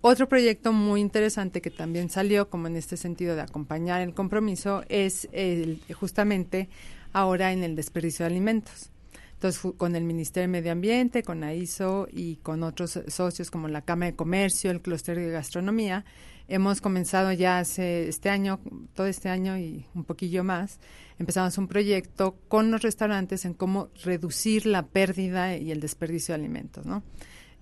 Otro 0.00 0.28
proyecto 0.28 0.72
muy 0.72 1.00
interesante 1.00 1.62
que 1.62 1.70
también 1.70 2.10
salió, 2.10 2.50
como 2.50 2.66
en 2.66 2.76
este 2.76 2.96
sentido 2.98 3.36
de 3.36 3.40
acompañar 3.40 4.02
el 4.02 4.12
compromiso, 4.12 4.84
es 4.90 5.28
el, 5.32 5.80
justamente 5.94 6.68
ahora 7.14 7.52
en 7.52 7.62
el 7.62 7.74
desperdicio 7.74 8.24
de 8.24 8.32
alimentos. 8.32 8.90
Entonces, 9.32 9.72
con 9.76 9.96
el 9.96 10.04
Ministerio 10.04 10.42
de 10.42 10.48
Medio 10.48 10.72
Ambiente, 10.72 11.22
con 11.22 11.42
AISO 11.42 12.08
y 12.10 12.36
con 12.36 12.62
otros 12.62 13.00
socios 13.08 13.50
como 13.50 13.68
la 13.68 13.82
Cámara 13.82 14.10
de 14.10 14.16
Comercio, 14.16 14.70
el 14.70 14.80
Clúster 14.82 15.18
de 15.18 15.30
Gastronomía, 15.30 16.04
hemos 16.48 16.80
comenzado 16.80 17.32
ya 17.32 17.58
hace 17.58 18.08
este 18.08 18.30
año, 18.30 18.60
todo 18.94 19.06
este 19.06 19.28
año 19.28 19.56
y 19.58 19.86
un 19.94 20.04
poquillo 20.04 20.44
más, 20.44 20.80
empezamos 21.18 21.56
un 21.58 21.68
proyecto 21.68 22.36
con 22.48 22.70
los 22.70 22.82
restaurantes 22.82 23.44
en 23.44 23.54
cómo 23.54 23.88
reducir 24.02 24.66
la 24.66 24.86
pérdida 24.86 25.56
y 25.56 25.70
el 25.70 25.80
desperdicio 25.80 26.34
de 26.34 26.40
alimentos, 26.40 26.84
¿no? 26.86 27.02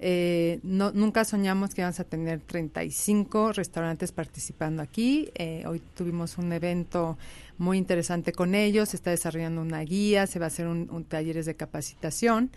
Eh, 0.04 0.58
no, 0.64 0.90
nunca 0.90 1.24
soñamos 1.24 1.74
que 1.74 1.80
íbamos 1.80 2.00
a 2.00 2.04
tener 2.04 2.40
35 2.40 3.52
restaurantes 3.52 4.10
participando 4.10 4.82
aquí. 4.82 5.30
Eh, 5.36 5.62
hoy 5.64 5.80
tuvimos 5.94 6.38
un 6.38 6.52
evento 6.52 7.16
muy 7.56 7.78
interesante 7.78 8.32
con 8.32 8.56
ellos. 8.56 8.88
Se 8.88 8.96
está 8.96 9.10
desarrollando 9.10 9.62
una 9.62 9.80
guía, 9.82 10.26
se 10.26 10.40
va 10.40 10.46
a 10.46 10.48
hacer 10.48 10.66
un, 10.66 11.04
talleres 11.04 11.46
de 11.46 11.54
capacitación 11.54 12.50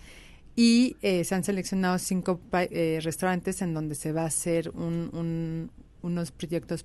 y 0.56 0.98
eh, 1.04 1.24
se 1.24 1.36
han 1.36 1.44
seleccionado 1.44 2.00
cinco 2.00 2.40
restaurantes 2.52 3.62
en 3.62 3.76
donde 3.76 3.94
se 3.94 4.12
va 4.12 4.24
a 4.24 4.28
hacer 4.28 4.72
unos 4.72 6.32
proyectos 6.32 6.84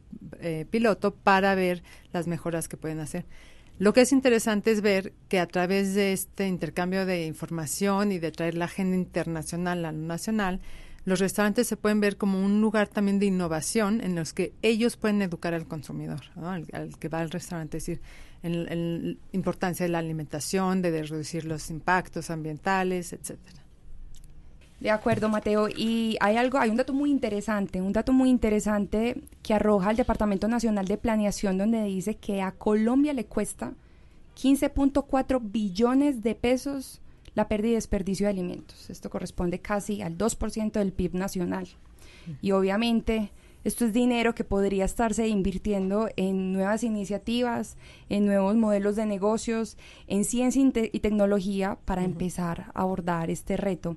piloto 0.70 1.14
para 1.14 1.54
ver 1.54 1.82
las 2.12 2.26
mejoras 2.26 2.68
que 2.68 2.76
pueden 2.76 3.00
hacer. 3.00 3.24
Lo 3.80 3.94
que 3.94 4.02
es 4.02 4.12
interesante 4.12 4.72
es 4.72 4.82
ver 4.82 5.14
que 5.30 5.40
a 5.40 5.46
través 5.46 5.94
de 5.94 6.12
este 6.12 6.46
intercambio 6.46 7.06
de 7.06 7.24
información 7.24 8.12
y 8.12 8.18
de 8.18 8.30
traer 8.30 8.54
la 8.54 8.66
agenda 8.66 8.94
internacional 8.94 9.86
a 9.86 9.90
lo 9.92 9.98
nacional, 9.98 10.60
los 11.06 11.18
restaurantes 11.18 11.66
se 11.66 11.78
pueden 11.78 11.98
ver 11.98 12.18
como 12.18 12.44
un 12.44 12.60
lugar 12.60 12.88
también 12.88 13.18
de 13.18 13.24
innovación 13.24 14.02
en 14.02 14.16
los 14.16 14.34
que 14.34 14.52
ellos 14.60 14.98
pueden 14.98 15.22
educar 15.22 15.54
al 15.54 15.66
consumidor, 15.66 16.20
al, 16.42 16.66
que 16.98 17.08
va 17.08 17.20
al 17.20 17.30
restaurante, 17.30 17.78
es 17.78 17.86
decir, 17.86 18.02
en, 18.42 19.12
la 19.12 19.16
importancia 19.32 19.86
de 19.86 19.92
la 19.92 20.00
alimentación, 20.00 20.82
de, 20.82 21.02
reducir 21.02 21.46
los 21.46 21.70
impactos 21.70 22.28
ambientales, 22.28 23.14
etcétera. 23.14 23.59
De 24.80 24.90
acuerdo, 24.90 25.28
Mateo. 25.28 25.68
Y 25.68 26.16
hay 26.20 26.36
algo, 26.36 26.58
hay 26.58 26.70
un 26.70 26.76
dato 26.76 26.94
muy 26.94 27.10
interesante, 27.10 27.82
un 27.82 27.92
dato 27.92 28.12
muy 28.12 28.30
interesante 28.30 29.20
que 29.42 29.54
arroja 29.54 29.90
el 29.90 29.96
Departamento 29.96 30.48
Nacional 30.48 30.86
de 30.86 30.96
Planeación, 30.96 31.58
donde 31.58 31.84
dice 31.84 32.16
que 32.16 32.40
a 32.40 32.52
Colombia 32.52 33.12
le 33.12 33.26
cuesta 33.26 33.74
15.4 34.36 35.40
billones 35.42 36.22
de 36.22 36.34
pesos 36.34 37.00
la 37.34 37.46
pérdida 37.46 37.72
y 37.72 37.74
desperdicio 37.74 38.26
de 38.26 38.30
alimentos. 38.30 38.90
Esto 38.90 39.10
corresponde 39.10 39.60
casi 39.60 40.02
al 40.02 40.16
2% 40.16 40.72
del 40.72 40.92
PIB 40.92 41.14
nacional. 41.14 41.68
Y 42.42 42.52
obviamente 42.52 43.30
esto 43.62 43.84
es 43.84 43.92
dinero 43.92 44.34
que 44.34 44.44
podría 44.44 44.86
estarse 44.86 45.28
invirtiendo 45.28 46.08
en 46.16 46.52
nuevas 46.52 46.82
iniciativas, 46.82 47.76
en 48.08 48.24
nuevos 48.24 48.56
modelos 48.56 48.96
de 48.96 49.04
negocios, 49.04 49.76
en 50.06 50.24
ciencia 50.24 50.62
y 50.92 51.00
tecnología 51.00 51.78
para 51.84 52.04
empezar 52.04 52.70
a 52.74 52.80
abordar 52.80 53.30
este 53.30 53.58
reto. 53.58 53.96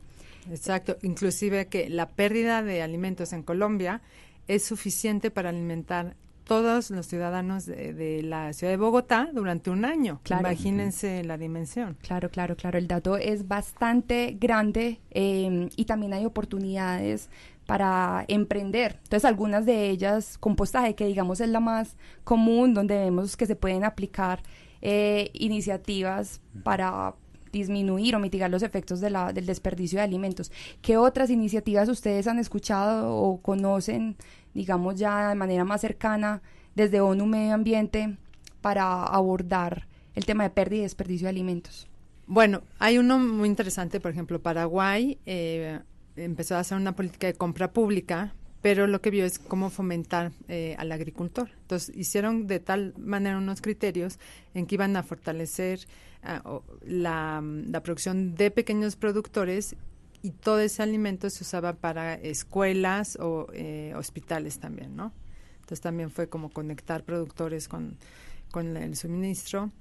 Exacto, 0.51 0.97
inclusive 1.01 1.67
que 1.67 1.89
la 1.89 2.09
pérdida 2.09 2.63
de 2.63 2.81
alimentos 2.81 3.33
en 3.33 3.43
Colombia 3.43 4.01
es 4.47 4.63
suficiente 4.63 5.31
para 5.31 5.49
alimentar 5.49 6.15
todos 6.43 6.91
los 6.91 7.05
ciudadanos 7.05 7.65
de, 7.65 8.21
la 8.23 8.51
ciudad 8.53 8.73
de 8.73 8.77
Bogotá 8.77 9.29
durante 9.33 9.69
un 9.69 9.85
año. 9.85 10.19
Imagínense 10.29 11.23
la 11.23 11.37
dimensión. 11.37 11.97
Claro, 12.01 12.29
claro, 12.29 12.55
claro. 12.55 12.77
El 12.77 12.87
dato 12.87 13.17
es 13.17 13.47
bastante 13.47 14.35
grande 14.39 14.99
em, 15.11 15.69
y 15.75 15.85
también 15.85 16.13
hay 16.13 16.25
oportunidades 16.25 17.29
para 17.65 18.25
emprender. 18.27 18.99
Entonces, 19.03 19.25
algunas 19.25 19.65
de 19.65 19.89
ellas, 19.89 20.37
compostaje, 20.37 20.95
que 20.95 21.05
digamos 21.05 21.39
es 21.39 21.49
la 21.49 21.61
más 21.61 21.95
común, 22.25 22.73
donde 22.73 22.95
vemos 22.95 23.37
que 23.37 23.45
se 23.45 23.55
pueden 23.55 23.85
aplicar 23.85 24.43
eh, 24.81 25.29
iniciativas 25.33 26.41
para 26.63 27.15
disminuir 27.53 28.15
o 28.15 28.19
mitigar 28.19 28.49
los 28.49 28.63
efectos 28.63 28.99
de 28.99 29.09
la, 29.09 29.31
del 29.31 29.45
desperdicio 29.45 29.99
de 29.99 30.03
alimentos. 30.03 30.51
¿Qué 30.81 30.97
otras 30.97 31.29
iniciativas 31.29 31.87
ustedes 31.87 32.27
han 32.27 32.39
escuchado 32.39 33.15
o 33.15 33.39
conocen, 33.41 34.17
digamos 34.53 34.95
ya 34.95 35.29
de 35.29 35.35
manera 35.35 35.63
más 35.63 35.79
cercana, 35.79 36.41
desde 36.75 36.99
ONU 36.99 37.25
Medio 37.25 37.53
Ambiente 37.53 38.17
para 38.59 39.03
abordar 39.03 39.87
el 40.15 40.25
tema 40.25 40.43
de 40.43 40.49
pérdida 40.49 40.79
y 40.79 40.83
desperdicio 40.83 41.25
de 41.25 41.29
alimentos? 41.29 41.87
Bueno, 42.25 42.61
hay 42.79 42.97
uno 42.97 43.19
muy 43.19 43.47
interesante, 43.47 43.99
por 43.99 44.11
ejemplo, 44.11 44.41
Paraguay 44.41 45.17
eh, 45.25 45.79
empezó 46.15 46.55
a 46.55 46.59
hacer 46.59 46.77
una 46.77 46.95
política 46.95 47.27
de 47.27 47.35
compra 47.35 47.71
pública 47.71 48.33
pero 48.63 48.87
lo 48.87 49.01
que 49.01 49.11
vio 49.11 49.25
es 49.25 49.39
cómo 49.39 49.69
fomentar 49.69 50.31
eh, 50.47 50.75
al 50.79 50.93
agricultor. 50.93 51.49
Entonces 51.63 51.93
hicieron 51.97 52.47
de 52.47 52.61
tal 52.61 52.93
manera 52.97 53.37
unos 53.37 53.61
criterios 53.61 54.19
en 54.53 54.65
que 54.65 54.75
iban 54.75 54.95
a 54.95 55.03
fortalecer 55.03 55.81
ah, 56.23 56.61
la, 56.81 57.43
producción 57.83 58.35
de 58.35 58.51
pequeños 58.51 58.95
productores 58.95 59.75
y 60.21 60.31
todo 60.31 60.61
ese 60.61 60.81
alimento 60.81 61.29
se 61.29 61.43
usaba 61.43 61.73
para 61.73 62.13
escuelas 62.13 63.17
o 63.19 63.47
eh, 63.51 63.93
hospitales 63.97 64.59
también, 64.59 64.95
¿no? 64.95 65.11
Entonces 65.55 65.81
también 65.81 66.09
fue 66.09 66.29
como 66.29 66.49
conectar 66.49 67.03
productores 67.03 67.67
con, 67.67 67.97
con 68.49 68.77
el 68.77 68.95
suministro. 68.95 69.71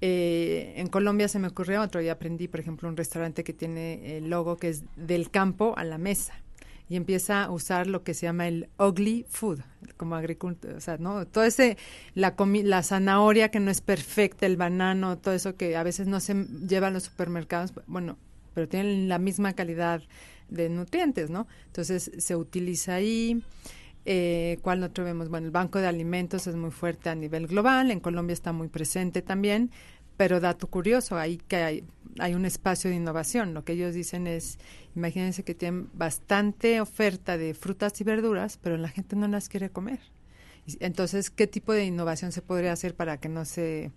Eh, 0.00 0.72
en 0.78 0.88
Colombia 0.88 1.28
se 1.28 1.38
me 1.38 1.46
ocurrió 1.46 1.80
otro 1.80 2.02
y 2.02 2.08
aprendí, 2.08 2.48
por 2.48 2.58
ejemplo, 2.58 2.88
un 2.88 2.96
restaurante 2.96 3.44
que 3.44 3.52
tiene 3.52 4.16
el 4.16 4.30
logo 4.30 4.56
que 4.56 4.70
es 4.70 4.82
del 4.96 5.30
campo 5.30 5.74
a 5.76 5.84
la 5.84 5.96
mesa 5.96 6.34
y 6.92 6.96
empieza 6.96 7.44
a 7.44 7.50
usar 7.50 7.86
lo 7.86 8.04
que 8.04 8.12
se 8.12 8.26
llama 8.26 8.46
el 8.46 8.68
ugly 8.78 9.24
food, 9.26 9.60
como 9.96 10.14
agricultor, 10.14 10.74
o 10.74 10.80
sea, 10.82 10.98
¿no? 10.98 11.26
Todo 11.26 11.44
ese, 11.44 11.78
la, 12.14 12.34
la 12.64 12.82
zanahoria 12.82 13.50
que 13.50 13.60
no 13.60 13.70
es 13.70 13.80
perfecta, 13.80 14.44
el 14.44 14.58
banano, 14.58 15.16
todo 15.16 15.32
eso 15.32 15.56
que 15.56 15.74
a 15.74 15.82
veces 15.84 16.06
no 16.06 16.20
se 16.20 16.34
lleva 16.68 16.88
a 16.88 16.90
los 16.90 17.04
supermercados, 17.04 17.72
bueno, 17.86 18.18
pero 18.52 18.68
tienen 18.68 19.08
la 19.08 19.18
misma 19.18 19.54
calidad 19.54 20.02
de 20.50 20.68
nutrientes, 20.68 21.30
¿no? 21.30 21.46
Entonces 21.64 22.12
se 22.18 22.36
utiliza 22.36 22.96
ahí. 22.96 23.42
Eh, 24.04 24.58
¿Cuál 24.60 24.82
otro 24.82 25.02
vemos? 25.02 25.30
Bueno, 25.30 25.46
el 25.46 25.50
Banco 25.50 25.78
de 25.78 25.86
Alimentos 25.86 26.46
es 26.46 26.56
muy 26.56 26.72
fuerte 26.72 27.08
a 27.08 27.14
nivel 27.14 27.46
global, 27.46 27.90
en 27.90 28.00
Colombia 28.00 28.34
está 28.34 28.52
muy 28.52 28.68
presente 28.68 29.22
también, 29.22 29.70
pero 30.16 30.40
dato 30.40 30.66
curioso, 30.66 31.16
ahí 31.16 31.38
que 31.38 31.56
hay, 31.56 31.84
hay 32.18 32.34
un 32.34 32.44
espacio 32.44 32.90
de 32.90 32.96
innovación. 32.96 33.54
Lo 33.54 33.64
que 33.64 33.72
ellos 33.72 33.94
dicen 33.94 34.26
es, 34.26 34.58
imagínense 34.94 35.42
que 35.42 35.54
tienen 35.54 35.88
bastante 35.94 36.80
oferta 36.80 37.36
de 37.36 37.54
frutas 37.54 38.00
y 38.00 38.04
verduras, 38.04 38.58
pero 38.62 38.76
la 38.76 38.88
gente 38.88 39.16
no 39.16 39.28
las 39.28 39.48
quiere 39.48 39.70
comer. 39.70 40.00
Entonces, 40.80 41.30
¿qué 41.30 41.46
tipo 41.46 41.72
de 41.72 41.84
innovación 41.84 42.30
se 42.32 42.42
podría 42.42 42.72
hacer 42.72 42.94
para 42.94 43.16
que 43.18 43.28
no 43.28 43.44
se 43.44 43.90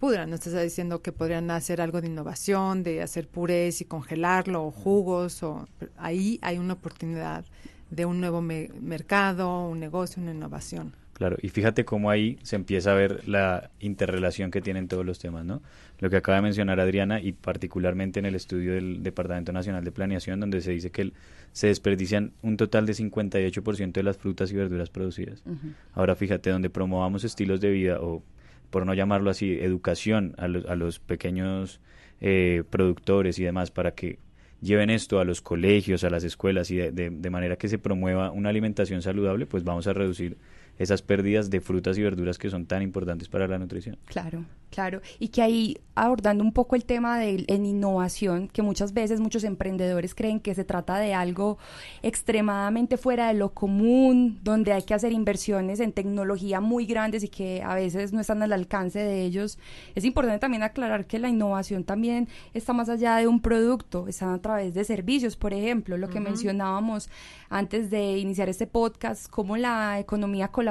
pudran? 0.00 0.30
No 0.30 0.34
estás 0.34 0.60
diciendo 0.60 1.00
que 1.00 1.12
podrían 1.12 1.50
hacer 1.50 1.80
algo 1.80 2.00
de 2.00 2.08
innovación, 2.08 2.82
de 2.82 3.02
hacer 3.02 3.28
purés 3.28 3.80
y 3.80 3.84
congelarlo, 3.84 4.64
o 4.64 4.70
jugos, 4.72 5.42
o 5.42 5.68
ahí 5.96 6.38
hay 6.42 6.58
una 6.58 6.74
oportunidad 6.74 7.44
de 7.90 8.06
un 8.06 8.20
nuevo 8.20 8.40
mercado, 8.40 9.68
un 9.68 9.78
negocio, 9.78 10.20
una 10.22 10.32
innovación. 10.32 10.96
Claro, 11.22 11.36
y 11.40 11.50
fíjate 11.50 11.84
cómo 11.84 12.10
ahí 12.10 12.36
se 12.42 12.56
empieza 12.56 12.90
a 12.90 12.94
ver 12.94 13.28
la 13.28 13.70
interrelación 13.78 14.50
que 14.50 14.60
tienen 14.60 14.88
todos 14.88 15.06
los 15.06 15.20
temas, 15.20 15.44
¿no? 15.44 15.62
Lo 16.00 16.10
que 16.10 16.16
acaba 16.16 16.34
de 16.34 16.42
mencionar 16.42 16.80
Adriana 16.80 17.20
y 17.20 17.30
particularmente 17.30 18.18
en 18.18 18.26
el 18.26 18.34
estudio 18.34 18.74
del 18.74 19.04
Departamento 19.04 19.52
Nacional 19.52 19.84
de 19.84 19.92
Planeación, 19.92 20.40
donde 20.40 20.60
se 20.60 20.72
dice 20.72 20.90
que 20.90 21.12
se 21.52 21.68
desperdician 21.68 22.32
un 22.42 22.56
total 22.56 22.86
de 22.86 22.94
58% 22.94 23.92
de 23.92 24.02
las 24.02 24.16
frutas 24.16 24.50
y 24.50 24.56
verduras 24.56 24.90
producidas. 24.90 25.44
Ahora 25.92 26.16
fíjate, 26.16 26.50
donde 26.50 26.70
promovamos 26.70 27.22
estilos 27.22 27.60
de 27.60 27.70
vida 27.70 28.00
o, 28.00 28.24
por 28.70 28.84
no 28.84 28.92
llamarlo 28.92 29.30
así, 29.30 29.60
educación 29.60 30.34
a 30.38 30.48
los, 30.48 30.66
a 30.66 30.74
los 30.74 30.98
pequeños 30.98 31.78
eh, 32.20 32.64
productores 32.68 33.38
y 33.38 33.44
demás 33.44 33.70
para 33.70 33.94
que 33.94 34.18
lleven 34.60 34.90
esto 34.90 35.20
a 35.20 35.24
los 35.24 35.40
colegios, 35.40 36.02
a 36.02 36.10
las 36.10 36.24
escuelas 36.24 36.72
y 36.72 36.78
de, 36.78 37.10
de 37.10 37.30
manera 37.30 37.54
que 37.54 37.68
se 37.68 37.78
promueva 37.78 38.32
una 38.32 38.48
alimentación 38.48 39.02
saludable, 39.02 39.46
pues 39.46 39.62
vamos 39.62 39.86
a 39.86 39.92
reducir 39.92 40.36
esas 40.78 41.02
pérdidas 41.02 41.50
de 41.50 41.60
frutas 41.60 41.98
y 41.98 42.02
verduras 42.02 42.38
que 42.38 42.50
son 42.50 42.66
tan 42.66 42.82
importantes 42.82 43.28
para 43.28 43.46
la 43.46 43.58
nutrición. 43.58 43.98
Claro, 44.06 44.44
claro. 44.70 45.00
Y 45.18 45.28
que 45.28 45.42
ahí 45.42 45.78
abordando 45.94 46.42
un 46.42 46.52
poco 46.52 46.74
el 46.74 46.84
tema 46.84 47.18
de 47.18 47.44
en 47.46 47.66
innovación, 47.66 48.48
que 48.48 48.62
muchas 48.62 48.92
veces 48.94 49.20
muchos 49.20 49.44
emprendedores 49.44 50.14
creen 50.14 50.40
que 50.40 50.54
se 50.54 50.64
trata 50.64 50.98
de 50.98 51.14
algo 51.14 51.58
extremadamente 52.02 52.96
fuera 52.96 53.28
de 53.28 53.34
lo 53.34 53.50
común, 53.50 54.40
donde 54.42 54.72
hay 54.72 54.82
que 54.82 54.94
hacer 54.94 55.12
inversiones 55.12 55.80
en 55.80 55.92
tecnología 55.92 56.60
muy 56.60 56.86
grandes 56.86 57.22
y 57.22 57.28
que 57.28 57.62
a 57.62 57.74
veces 57.74 58.12
no 58.12 58.20
están 58.20 58.42
al 58.42 58.52
alcance 58.52 58.98
de 58.98 59.22
ellos. 59.22 59.58
Es 59.94 60.04
importante 60.04 60.40
también 60.40 60.62
aclarar 60.62 61.06
que 61.06 61.18
la 61.18 61.28
innovación 61.28 61.84
también 61.84 62.28
está 62.54 62.72
más 62.72 62.88
allá 62.88 63.16
de 63.16 63.26
un 63.26 63.40
producto, 63.40 64.08
está 64.08 64.32
a 64.32 64.38
través 64.38 64.74
de 64.74 64.84
servicios, 64.84 65.36
por 65.36 65.52
ejemplo, 65.52 65.98
lo 65.98 66.08
que 66.08 66.20
mencionábamos 66.20 67.10
antes 67.50 67.90
de 67.90 68.18
iniciar 68.18 68.48
este 68.48 68.66
podcast, 68.66 69.28
cómo 69.28 69.56
la 69.56 69.98
economía 70.00 70.48
colaborativa 70.48 70.61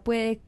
puede 0.00 0.40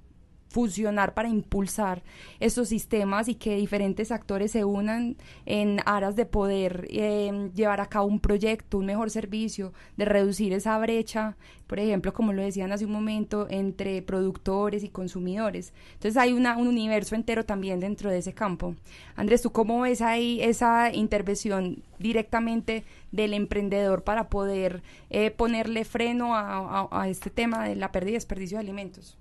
funcionar 0.52 1.14
para 1.14 1.28
impulsar 1.28 2.02
estos 2.38 2.68
sistemas 2.68 3.28
y 3.28 3.34
que 3.34 3.56
diferentes 3.56 4.12
actores 4.12 4.52
se 4.52 4.64
unan 4.64 5.16
en 5.46 5.80
aras 5.86 6.14
de 6.14 6.26
poder 6.26 6.86
em, 6.90 7.50
llevar 7.52 7.80
a 7.80 7.86
cabo 7.86 8.06
un 8.06 8.20
proyecto, 8.20 8.78
un 8.78 8.86
mejor 8.86 9.10
servicio, 9.10 9.72
de 9.96 10.04
reducir 10.04 10.52
esa 10.52 10.78
brecha, 10.78 11.36
por 11.66 11.78
ejemplo, 11.78 12.12
como 12.12 12.34
lo 12.34 12.42
decían 12.42 12.70
hace 12.70 12.84
un 12.84 12.92
momento, 12.92 13.46
entre 13.48 14.02
productores 14.02 14.84
y 14.84 14.90
consumidores. 14.90 15.72
Entonces 15.94 16.18
hay 16.18 16.34
una, 16.34 16.58
un 16.58 16.68
universo 16.68 17.14
entero 17.14 17.44
también 17.44 17.80
dentro 17.80 18.10
de 18.10 18.18
ese 18.18 18.34
campo. 18.34 18.74
Andrés, 19.16 19.40
¿tú 19.40 19.52
cómo 19.52 19.80
ves 19.80 20.02
ahí 20.02 20.40
esa 20.42 20.92
intervención 20.92 21.82
directamente 21.98 22.84
del 23.10 23.32
emprendedor 23.32 24.02
para 24.04 24.28
poder 24.28 24.82
eh, 25.08 25.30
ponerle 25.30 25.84
freno 25.86 26.36
a, 26.36 26.88
a 26.90 27.08
este 27.08 27.30
tema 27.30 27.64
de 27.64 27.76
la 27.76 27.90
pérdida 27.90 28.10
y 28.10 28.14
desperdicio 28.14 28.58
de 28.58 28.62
alimentos? 28.62 29.16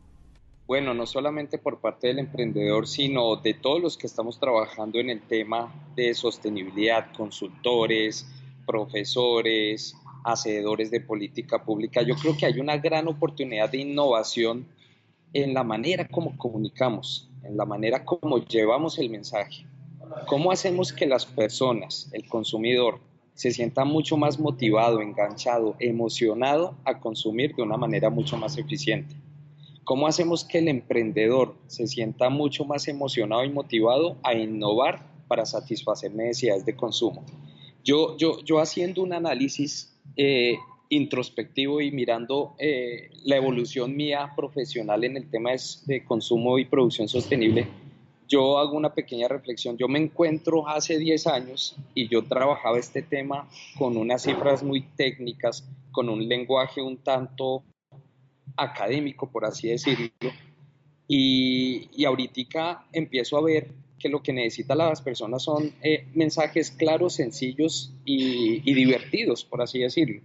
Bueno, 0.71 0.93
no 0.93 1.05
solamente 1.05 1.57
por 1.57 1.81
parte 1.81 2.07
del 2.07 2.19
emprendedor, 2.19 2.87
sino 2.87 3.35
de 3.35 3.53
todos 3.53 3.81
los 3.81 3.97
que 3.97 4.07
estamos 4.07 4.39
trabajando 4.39 4.99
en 4.99 5.09
el 5.09 5.19
tema 5.19 5.69
de 5.97 6.13
sostenibilidad, 6.13 7.11
consultores, 7.11 8.25
profesores, 8.65 9.97
hacedores 10.23 10.89
de 10.89 11.01
política 11.01 11.61
pública. 11.65 12.03
Yo 12.03 12.15
creo 12.15 12.37
que 12.37 12.45
hay 12.45 12.57
una 12.61 12.77
gran 12.77 13.09
oportunidad 13.09 13.69
de 13.69 13.79
innovación 13.79 14.65
en 15.33 15.53
la 15.53 15.65
manera 15.65 16.07
como 16.07 16.37
comunicamos, 16.37 17.29
en 17.43 17.57
la 17.57 17.65
manera 17.65 18.05
como 18.05 18.37
llevamos 18.37 18.97
el 18.97 19.09
mensaje. 19.09 19.65
¿Cómo 20.25 20.53
hacemos 20.53 20.93
que 20.93 21.05
las 21.05 21.25
personas, 21.25 22.09
el 22.13 22.29
consumidor, 22.29 23.01
se 23.33 23.51
sienta 23.51 23.83
mucho 23.83 24.15
más 24.15 24.39
motivado, 24.39 25.01
enganchado, 25.01 25.75
emocionado 25.79 26.77
a 26.85 26.97
consumir 27.01 27.53
de 27.55 27.61
una 27.61 27.75
manera 27.75 28.09
mucho 28.09 28.37
más 28.37 28.57
eficiente? 28.57 29.20
¿Cómo 29.83 30.07
hacemos 30.07 30.45
que 30.45 30.59
el 30.59 30.67
emprendedor 30.67 31.55
se 31.67 31.87
sienta 31.87 32.29
mucho 32.29 32.65
más 32.65 32.87
emocionado 32.87 33.43
y 33.43 33.49
motivado 33.49 34.17
a 34.23 34.33
innovar 34.33 35.07
para 35.27 35.45
satisfacer 35.45 36.13
necesidades 36.13 36.65
de 36.65 36.75
consumo? 36.75 37.23
Yo, 37.83 38.15
yo, 38.17 38.39
yo 38.43 38.59
haciendo 38.59 39.01
un 39.01 39.13
análisis 39.13 39.91
eh, 40.15 40.57
introspectivo 40.89 41.81
y 41.81 41.89
mirando 41.91 42.53
eh, 42.59 43.09
la 43.23 43.37
evolución 43.37 43.95
mía 43.95 44.33
profesional 44.35 45.03
en 45.03 45.17
el 45.17 45.29
tema 45.29 45.51
de, 45.85 46.03
consumo 46.03 46.59
y 46.59 46.65
producción 46.65 47.07
sostenible, 47.07 47.65
yo 48.27 48.57
hago 48.59 48.77
una 48.77 48.93
pequeña 48.93 49.27
reflexión. 49.27 49.77
Yo 49.77 49.87
me 49.87 49.99
encuentro 49.99 50.67
hace 50.67 50.97
10 50.97 51.27
años 51.27 51.75
y 51.95 52.07
yo 52.07 52.23
trabajaba 52.23 52.77
este 52.77 53.01
tema 53.01 53.49
con 53.77 53.97
unas 53.97 54.23
cifras 54.23 54.63
muy 54.63 54.81
técnicas, 54.81 55.67
con 55.91 56.07
un 56.09 56.27
lenguaje 56.27 56.81
un 56.81 56.97
tanto 56.97 57.63
académico, 58.57 59.29
por 59.29 59.45
así 59.45 59.69
decirlo, 59.69 60.09
y, 61.07 61.89
y 61.93 62.05
ahorita 62.05 62.85
empiezo 62.93 63.37
a 63.37 63.41
ver 63.41 63.67
que 64.01 64.09
lo 64.09 64.23
que 64.23 64.33
necesitan 64.33 64.79
las 64.79 65.01
personas 65.01 65.43
son 65.43 65.73
eh, 65.83 66.05
mensajes 66.13 66.71
claros, 66.71 67.13
sencillos 67.13 67.93
y, 68.03 68.61
y, 68.69 68.73
divertidos, 68.73 69.45
por 69.45 69.61
así 69.61 69.79
decirlo. 69.79 70.21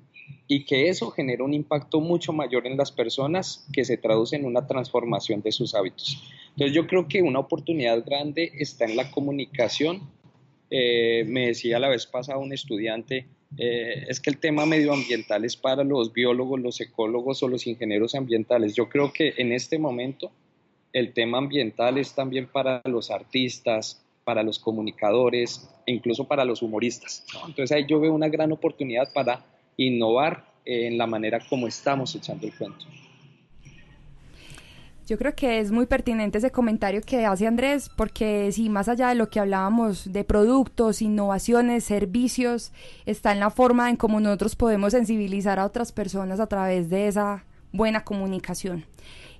Y 0.48 0.64
que 0.64 0.88
eso 0.88 1.10
genera 1.10 1.44
un 1.44 1.54
impacto 1.54 2.00
mucho 2.00 2.32
mayor 2.32 2.66
en 2.66 2.76
las 2.76 2.90
personas 2.90 3.66
que 3.72 3.84
se 3.84 3.96
traduce 3.96 4.36
en 4.36 4.44
una 4.44 4.66
transformación 4.66 5.42
de 5.42 5.52
sus 5.52 5.74
hábitos. 5.74 6.22
Entonces 6.50 6.74
yo 6.74 6.86
creo 6.86 7.06
que 7.06 7.20
una 7.20 7.40
oportunidad 7.40 8.04
grande 8.04 8.52
está 8.58 8.86
en 8.86 8.96
la 8.96 9.10
comunicación. 9.10 10.08
Eh, 10.70 11.24
me 11.28 11.48
decía 11.48 11.78
la 11.78 11.88
vez 11.88 12.06
pasada 12.06 12.38
un 12.38 12.52
estudiante, 12.52 13.26
eh, 13.58 14.04
es 14.08 14.20
que 14.20 14.30
el 14.30 14.38
tema 14.38 14.66
medioambiental 14.66 15.44
es 15.44 15.56
para 15.56 15.84
los 15.84 16.12
biólogos, 16.12 16.60
los 16.60 16.80
ecólogos 16.80 17.42
o 17.42 17.48
los 17.48 17.66
ingenieros 17.66 18.14
ambientales. 18.14 18.74
Yo 18.74 18.88
creo 18.88 19.12
que 19.12 19.34
en 19.36 19.52
este 19.52 19.78
momento 19.78 20.30
el 20.92 21.12
tema 21.12 21.38
ambiental 21.38 21.98
es 21.98 22.14
también 22.14 22.46
para 22.46 22.82
los 22.84 23.10
artistas, 23.10 24.02
para 24.24 24.42
los 24.42 24.58
comunicadores 24.58 25.68
e 25.86 25.92
incluso 25.92 26.26
para 26.26 26.44
los 26.44 26.62
humoristas. 26.62 27.24
Entonces 27.46 27.72
ahí 27.72 27.86
yo 27.86 28.00
veo 28.00 28.12
una 28.12 28.28
gran 28.28 28.52
oportunidad 28.52 29.12
para 29.12 29.44
innovar 29.76 30.44
en 30.64 30.98
la 30.98 31.06
manera 31.06 31.38
como 31.48 31.68
estamos 31.68 32.14
echando 32.14 32.46
el 32.46 32.54
cuento. 32.54 32.84
Yo 35.06 35.18
creo 35.18 35.36
que 35.36 35.60
es 35.60 35.70
muy 35.70 35.86
pertinente 35.86 36.38
ese 36.38 36.50
comentario 36.50 37.00
que 37.00 37.24
hace 37.26 37.46
Andrés, 37.46 37.88
porque 37.94 38.50
si 38.50 38.68
más 38.68 38.88
allá 38.88 39.08
de 39.08 39.14
lo 39.14 39.30
que 39.30 39.38
hablábamos 39.38 40.12
de 40.12 40.24
productos, 40.24 41.00
innovaciones, 41.00 41.84
servicios, 41.84 42.72
está 43.06 43.30
en 43.30 43.38
la 43.38 43.50
forma 43.50 43.88
en 43.88 43.96
cómo 43.96 44.18
nosotros 44.18 44.56
podemos 44.56 44.92
sensibilizar 44.92 45.60
a 45.60 45.64
otras 45.64 45.92
personas 45.92 46.40
a 46.40 46.48
través 46.48 46.90
de 46.90 47.06
esa 47.06 47.44
buena 47.72 48.02
comunicación. 48.02 48.84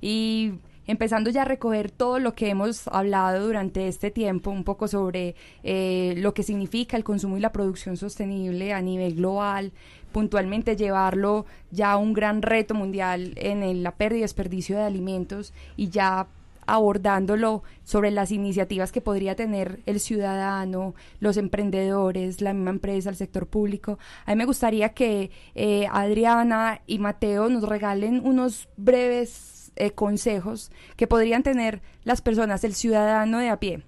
Y 0.01 0.53
empezando 0.87 1.31
ya 1.31 1.43
a 1.43 1.47
recoger 1.47 1.91
todo 1.91 2.21
lo 2.21 2.35
que 2.35 2.49
hemos 2.49 2.87
hablado 2.87 3.47
durante 3.47 3.89
este 3.89 4.13
tiempo, 4.13 4.53
un 4.53 4.63
poco 4.63 4.87
sobre 4.87 5.35
eh, 5.65 6.15
lo 6.19 6.33
que 6.33 6.45
significa 6.45 6.97
el 6.97 7.03
consumo 7.03 7.37
y 7.37 7.41
la 7.41 7.51
producción 7.51 7.97
sostenible 7.97 8.73
a 8.73 8.81
nivel 8.81 9.17
global, 9.17 9.73
puntualmente 10.17 10.77
llevarlo 10.77 11.45
ya 11.71 11.93
a 11.93 11.99
un 11.99 12.15
gran 12.15 12.41
reto 12.41 12.73
mundial 12.73 13.35
en 13.37 13.83
la 13.83 13.97
pérdida 13.97 14.21
y 14.21 14.23
desperdicio 14.23 14.75
de 14.75 14.83
alimentos 14.83 15.53
y 15.77 15.91
ya 15.91 16.27
abordándolo 16.67 17.63
sobre 17.85 18.11
las 18.11 18.31
iniciativas 18.31 18.93
que 18.93 19.03
podría 19.03 19.37
tener 19.37 19.81
el 19.85 20.01
ciudadano, 20.01 20.95
los 21.21 21.37
emprendedores, 21.37 22.41
la 22.41 22.55
misma 22.55 22.71
empresa, 22.71 23.11
el 23.11 23.17
sector 23.17 23.47
público. 23.47 23.99
A 24.25 24.31
mí 24.31 24.39
me 24.39 24.47
gustaría 24.47 24.95
que 24.95 25.31
eh, 25.55 25.87
Adriana 25.93 26.81
y 26.87 26.99
Mateo 26.99 27.51
nos 27.51 27.69
regalen 27.69 28.23
unos 28.25 28.71
breves 28.79 29.71
eh, 29.77 29.91
consejos 29.91 30.73
que 30.97 31.07
podrían 31.07 31.43
tener 31.43 31.83
las 32.05 32.23
personas, 32.23 32.65
el 32.65 32.75
ciudadano 32.75 33.39
de 33.39 33.51
a 33.51 33.61
pie, 33.61 33.83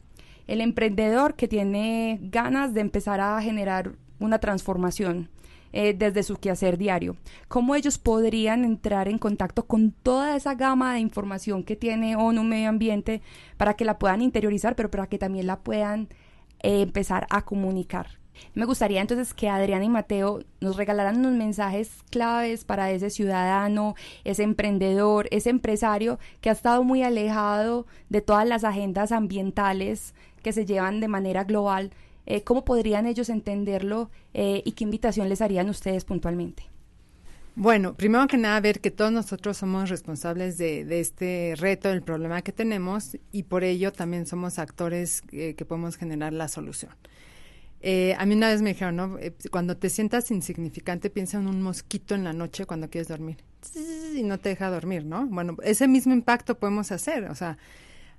el 0.47 0.61
emprendedor 0.61 1.37
que 1.37 1.49
tiene 1.49 2.19
ganas 2.21 2.75
de 2.75 2.83
empezar 2.83 3.19
a 3.19 3.41
generar 3.41 3.93
una 4.21 4.41
transformación 4.41 5.31
eh, 5.73 5.95
desde 5.95 6.23
su 6.23 6.37
quehacer 6.37 6.79
diario. 6.79 7.17
¿Cómo 7.49 7.75
ellos 7.75 7.99
podrían 7.99 8.65
entrar 8.65 9.09
en 9.09 9.19
contacto 9.19 9.67
con 9.67 9.93
toda 9.93 10.37
esa 10.37 10.55
gama 10.55 10.95
de 10.95 11.01
información 11.01 11.63
que 11.65 11.77
tiene 11.77 12.17
ONU 12.17 12.43
Medio 12.45 12.69
Ambiente 12.69 13.23
para 13.57 13.75
que 13.75 13.85
la 13.85 13.99
puedan 13.99 14.23
interiorizar, 14.23 14.77
pero 14.77 14.91
para 14.91 15.07
que 15.07 15.19
también 15.19 15.47
la 15.47 15.61
puedan 15.61 16.09
eh, 16.63 16.83
empezar 16.83 17.27
a 17.31 17.45
comunicar? 17.45 18.19
Me 18.55 18.65
gustaría 18.65 19.01
entonces 19.01 19.35
que 19.35 19.49
Adriana 19.49 19.85
y 19.85 19.89
Mateo 19.89 20.41
nos 20.61 20.77
regalaran 20.77 21.19
unos 21.19 21.33
mensajes 21.33 21.91
claves 22.11 22.65
para 22.65 22.91
ese 22.91 23.11
ciudadano, 23.11 23.95
ese 24.25 24.43
emprendedor, 24.43 25.29
ese 25.31 25.51
empresario 25.51 26.19
que 26.41 26.51
ha 26.51 26.53
estado 26.53 26.85
muy 26.85 27.03
alejado 27.03 27.87
de 28.09 28.21
todas 28.21 28.47
las 28.47 28.65
agendas 28.65 29.13
ambientales 29.13 30.15
que 30.43 30.53
se 30.53 30.67
llevan 30.67 31.01
de 31.01 31.09
manera 31.09 31.45
global 31.45 31.91
eh, 32.31 32.43
¿Cómo 32.43 32.63
podrían 32.63 33.07
ellos 33.07 33.31
entenderlo 33.31 34.11
eh, 34.35 34.63
y 34.67 34.73
qué 34.73 34.85
invitación 34.85 35.31
les 35.31 35.41
harían 35.41 35.71
ustedes 35.71 36.05
puntualmente? 36.05 36.65
Bueno, 37.57 37.95
primero 37.95 38.27
que 38.27 38.37
nada, 38.37 38.61
ver 38.61 38.81
que 38.81 38.91
todos 38.91 39.11
nosotros 39.11 39.57
somos 39.57 39.89
responsables 39.89 40.59
de, 40.59 41.01
este 41.01 41.55
reto, 41.57 41.89
del 41.89 42.03
problema 42.03 42.43
que 42.43 42.53
tenemos 42.53 43.17
y 43.33 43.45
por 43.45 43.65
ello 43.65 43.93
también 43.93 44.27
somos 44.27 44.59
actores 44.59 45.23
eh, 45.33 45.55
que 45.55 45.65
podemos 45.65 45.97
generar 45.97 46.35
la 46.35 46.49
solución. 46.49 46.93
a 47.83 48.27
mí 48.27 48.35
una 48.35 48.51
vez 48.51 48.61
me 48.61 48.75
dijeron, 48.75 48.97
¿no? 48.97 49.17
cuando 49.51 49.79
te 49.79 49.89
sientas 49.89 50.31
insignificante, 50.31 51.09
piensa 51.09 51.39
en 51.39 51.49
un 51.49 51.63
mosquito 51.63 52.15
en 52.15 52.25
la 52.25 52.35
noche 52.35 52.67
cuando 52.67 52.91
quieres 52.91 53.09
dormir 53.09 53.39
y 54.15 54.23
no 54.23 54.37
te 54.39 54.51
deja 54.51 54.71
dormir, 54.71 55.07
¿no? 55.07 55.27
Bueno, 55.27 55.57
ese 55.63 55.89
mismo 55.89 56.13
impacto 56.13 56.59
podemos 56.59 56.93
hacer, 56.93 57.25
o 57.25 57.35
sea, 57.35 57.57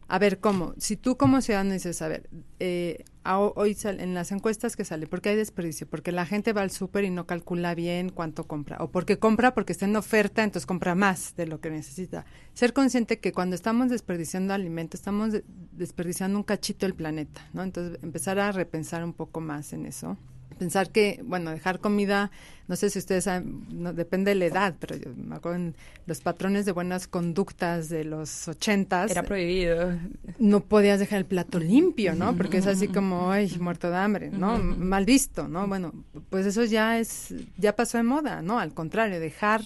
a 0.09 0.17
ver, 0.17 0.39
¿cómo? 0.39 0.73
Si 0.77 0.97
tú 0.97 1.17
como 1.17 1.39
ciudadano 1.39 1.73
dices, 1.73 2.01
a 2.01 2.07
ver, 2.07 2.27
eh, 2.59 3.05
hoy 3.23 3.77
en 3.83 4.15
las 4.15 4.31
encuestas 4.31 4.75
que 4.75 4.83
sale, 4.83 5.05
¿por 5.05 5.21
qué 5.21 5.29
hay 5.29 5.35
desperdicio? 5.35 5.87
Porque 5.87 6.11
la 6.11 6.25
gente 6.25 6.51
va 6.51 6.63
al 6.63 6.71
súper 6.71 7.03
y 7.03 7.11
no 7.11 7.27
calcula 7.27 7.75
bien 7.75 8.09
cuánto 8.09 8.45
compra. 8.45 8.77
O 8.79 8.89
porque 8.89 9.19
compra 9.19 9.53
porque 9.53 9.71
está 9.71 9.85
en 9.85 9.95
oferta, 9.95 10.43
entonces 10.43 10.65
compra 10.65 10.95
más 10.95 11.35
de 11.35 11.45
lo 11.45 11.61
que 11.61 11.69
necesita. 11.69 12.25
Ser 12.55 12.73
consciente 12.73 13.19
que 13.19 13.31
cuando 13.31 13.55
estamos 13.55 13.89
desperdiciando 13.89 14.55
alimento, 14.55 14.97
estamos 14.97 15.31
desperdiciando 15.73 16.39
un 16.39 16.43
cachito 16.43 16.87
del 16.87 16.95
planeta, 16.95 17.47
¿no? 17.53 17.61
Entonces, 17.61 17.99
empezar 18.01 18.39
a 18.39 18.51
repensar 18.51 19.03
un 19.03 19.13
poco 19.13 19.41
más 19.41 19.73
en 19.73 19.85
eso 19.85 20.17
pensar 20.59 20.91
que, 20.91 21.21
bueno, 21.23 21.49
dejar 21.49 21.79
comida, 21.79 22.29
no 22.67 22.75
sé 22.75 22.91
si 22.91 22.99
ustedes 22.99 23.23
saben, 23.23 23.65
no, 23.71 23.93
depende 23.93 24.29
de 24.29 24.35
la 24.35 24.45
edad, 24.45 24.75
pero 24.79 24.95
yo 24.95 25.09
me 25.15 25.35
acuerdo 25.35 25.57
en 25.57 25.75
los 26.05 26.21
patrones 26.21 26.65
de 26.65 26.71
buenas 26.71 27.07
conductas 27.07 27.89
de 27.89 28.03
los 28.03 28.47
ochentas. 28.47 29.09
Era 29.09 29.23
prohibido. 29.23 29.97
No 30.37 30.59
podías 30.59 30.99
dejar 30.99 31.19
el 31.19 31.25
plato 31.25 31.57
limpio, 31.59 32.13
¿no? 32.13 32.35
Porque 32.35 32.57
es 32.57 32.67
así 32.67 32.87
como, 32.87 33.31
ay, 33.31 33.57
muerto 33.59 33.89
de 33.89 33.97
hambre, 33.97 34.29
¿no? 34.29 34.59
Mal 34.59 35.05
visto, 35.05 35.47
¿no? 35.47 35.67
Bueno, 35.67 35.93
pues 36.29 36.45
eso 36.45 36.63
ya 36.65 36.99
es, 36.99 37.33
ya 37.57 37.75
pasó 37.75 37.97
de 37.97 38.03
moda, 38.03 38.43
¿no? 38.43 38.59
Al 38.59 38.73
contrario, 38.75 39.19
dejar 39.19 39.61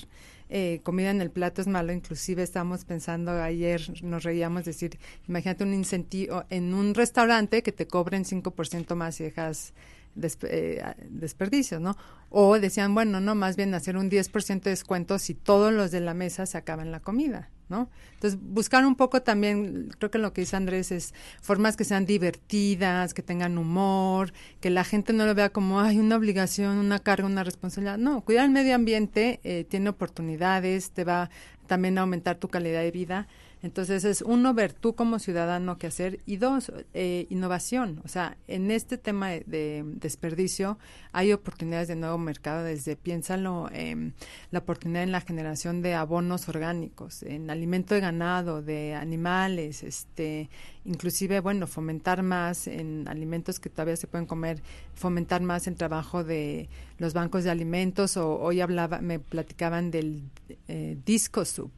eh, 0.56 0.82
comida 0.84 1.10
en 1.10 1.20
el 1.20 1.32
plato 1.32 1.62
es 1.62 1.68
malo. 1.68 1.92
Inclusive 1.92 2.44
estamos 2.44 2.86
pensando 2.86 3.32
ayer, 3.32 3.82
nos 4.04 4.24
reíamos 4.24 4.66
decir, 4.66 5.00
imagínate 5.28 5.64
un 5.64 5.74
incentivo 5.74 6.44
en 6.52 6.76
un 6.76 6.94
restaurante 6.94 7.64
que 7.64 7.72
te 7.72 7.88
cobren 7.88 8.24
5% 8.24 8.94
más 8.94 9.20
y 9.20 9.24
dejas 9.24 9.74
eh, 10.16 10.84
desperdicios, 11.10 11.82
¿no? 11.82 11.96
O 12.30 12.60
decían, 12.60 12.94
bueno, 12.94 13.20
no, 13.20 13.36
más 13.36 13.56
bien 13.56 13.74
hacer 13.74 13.98
un 13.98 14.10
10% 14.10 14.62
de 14.62 14.70
descuento 14.70 15.20
si 15.20 15.34
todos 15.34 15.74
los 15.74 15.92
de 15.92 16.00
la 16.00 16.14
mesa 16.14 16.46
se 16.46 16.58
acaban 16.58 16.92
la 16.92 17.00
comida, 17.00 17.50
¿no? 17.70 17.90
Entonces, 18.14 18.40
buscar 18.42 18.86
un 18.86 18.96
poco 18.96 19.22
también, 19.22 19.92
creo 19.98 20.12
que 20.12 20.18
lo 20.18 20.34
que 20.34 20.42
dice 20.42 20.56
Andrés 20.56 20.92
es 20.92 21.14
formas 21.42 21.76
que 21.76 21.84
sean 21.84 22.06
divertidas, 22.06 23.14
que 23.14 23.22
tengan 23.22 23.58
humor, 23.58 24.34
que 24.60 24.70
la 24.70 24.84
gente 24.84 25.14
no 25.14 25.26
lo 25.26 25.36
vea 25.36 25.50
como, 25.50 25.80
hay 25.80 26.00
una 26.00 26.16
obligación, 26.16 26.78
una 26.78 27.00
carga, 27.00 27.26
una 27.26 27.44
responsabilidad. 27.44 27.98
No, 27.98 28.22
cuidar 28.22 28.46
el 28.46 28.52
medio 28.52 28.76
ambiente 28.76 29.40
eh, 29.44 29.66
tiene 29.68 29.90
oportunidades, 29.90 30.92
te 30.92 31.04
va 31.04 31.30
también 31.68 31.98
a 31.98 32.02
aumentar 32.02 32.38
tu 32.38 32.50
calidad 32.50 32.82
de 32.82 32.92
vida 32.92 33.28
entonces 33.64 34.04
es 34.04 34.22
uno, 34.22 34.54
ver 34.54 34.74
tú 34.74 34.94
como 34.94 35.20
ciudadano 35.20 35.78
qué 35.78 35.88
hacer 35.88 36.20
y 36.26 36.36
dos, 36.36 36.70
eh, 36.94 37.28
innovación. 37.30 38.02
O 38.04 38.10
sea, 38.10 38.36
en 38.50 38.70
este 38.72 38.98
tema 38.98 39.30
de, 39.30 39.84
desperdicio 39.86 40.78
hay 41.14 41.32
oportunidades 41.32 41.88
de 41.88 41.96
nuevo 41.96 42.18
mercado 42.18 42.66
desde, 42.66 42.98
piénsalo, 42.98 43.70
eh, 43.72 44.12
la 44.52 44.60
oportunidad 44.60 45.04
en 45.04 45.14
la 45.14 45.22
generación 45.22 45.82
de 45.82 45.94
abonos 45.94 46.50
orgánicos, 46.50 47.24
en 47.24 47.50
alimento 47.50 47.96
de 47.96 48.02
ganado, 48.02 48.62
de 48.62 48.96
animales, 48.96 49.84
este, 49.84 50.50
inclusive, 50.84 51.40
bueno, 51.40 51.66
fomentar 51.66 52.22
más 52.22 52.68
en 52.68 53.08
alimentos 53.08 53.62
que 53.62 53.70
todavía 53.70 53.96
se 53.96 54.08
pueden 54.08 54.28
comer, 54.28 54.62
fomentar 54.94 55.42
más 55.42 55.68
el 55.68 55.76
trabajo 55.76 56.26
de 56.26 56.68
los 56.98 57.14
bancos 57.14 57.46
de 57.46 57.52
alimentos 57.52 58.18
o 58.18 58.40
hoy 58.40 58.60
hablaba, 58.60 59.00
me 59.00 59.20
platicaban 59.20 59.90
del 59.90 60.24
eh, 60.68 60.98
disco 61.06 61.46
soup 61.46 61.72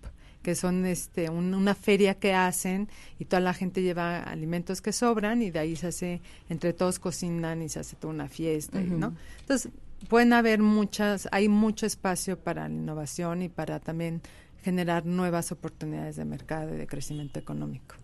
que 0.45 0.53
son 0.53 0.85
este 0.85 1.31
una 1.31 1.73
feria 1.73 2.13
que 2.13 2.35
hacen 2.35 2.87
y 3.17 3.25
toda 3.25 3.39
la 3.39 3.55
gente 3.55 3.81
lleva 3.81 4.21
alimentos 4.21 4.79
que 4.79 4.93
sobran 4.93 5.41
y 5.41 5.49
de 5.49 5.57
ahí 5.57 5.75
se 5.75 5.87
hace 5.87 6.21
entre 6.49 6.71
todos 6.71 6.99
cocinan 6.99 7.63
y 7.63 7.69
se 7.69 7.79
hace 7.79 7.95
toda 7.95 8.13
una 8.13 8.27
fiesta 8.27 8.79
no 8.79 9.15
entonces 9.39 9.71
pueden 10.07 10.33
haber 10.33 10.59
muchas 10.59 11.27
hay 11.31 11.49
mucho 11.49 11.87
espacio 11.87 12.37
para 12.37 12.69
la 12.69 12.75
innovación 12.75 13.41
y 13.41 13.49
para 13.49 13.79
también 13.79 14.21
generar 14.61 15.07
nuevas 15.07 15.51
oportunidades 15.51 16.15
de 16.15 16.25
mercado 16.25 16.75
y 16.75 16.77
de 16.77 16.85
crecimiento 16.85 17.39
económico. 17.39 17.95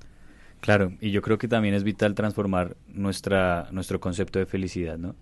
Claro 0.62 0.93
y 0.99 1.12
yo 1.12 1.21
creo 1.21 1.38
que 1.38 1.47
también 1.47 1.75
es 1.75 1.84
vital 1.84 2.15
transformar 2.15 2.75
nuestra 2.88 3.67
nuestro 3.71 3.99
concepto 3.99 4.39
de 4.39 4.47
felicidad 4.47 4.97
no 4.97 5.13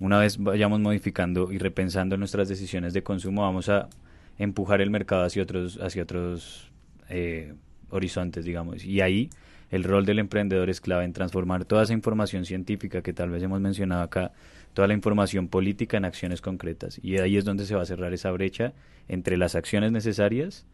una 0.00 0.18
vez 0.18 0.38
vayamos 0.38 0.80
modificando 0.80 1.52
y 1.52 1.58
repensando 1.58 2.16
nuestras 2.16 2.48
decisiones 2.48 2.94
de 2.94 3.04
consumo 3.04 3.42
vamos 3.42 3.68
a 3.68 3.88
empujar 4.38 4.80
el 4.80 4.90
mercado 4.90 5.24
hacia 5.24 5.42
otros, 5.42 5.78
hacia 5.80 6.02
otros 6.02 6.70
eh, 7.08 7.54
horizontes, 7.90 8.44
digamos. 8.44 8.84
Y 8.84 9.00
ahí 9.00 9.30
el 9.70 9.84
rol 9.84 10.04
del 10.04 10.18
emprendedor 10.18 10.70
es 10.70 10.80
clave 10.80 11.04
en 11.04 11.12
transformar 11.12 11.64
toda 11.64 11.82
esa 11.82 11.92
información 11.92 12.44
científica 12.44 13.02
que 13.02 13.12
tal 13.12 13.30
vez 13.30 13.42
hemos 13.42 13.60
mencionado 13.60 14.02
acá, 14.02 14.32
toda 14.72 14.88
la 14.88 14.94
información 14.94 15.48
política 15.48 15.96
en 15.96 16.04
acciones 16.04 16.40
concretas. 16.40 17.00
Y 17.02 17.18
ahí 17.18 17.36
es 17.36 17.44
donde 17.44 17.64
se 17.64 17.74
va 17.74 17.82
a 17.82 17.86
cerrar 17.86 18.12
esa 18.12 18.30
brecha 18.30 18.72
entre 19.08 19.36
las 19.36 19.54
acciones 19.54 19.92
necesarias 19.92 20.66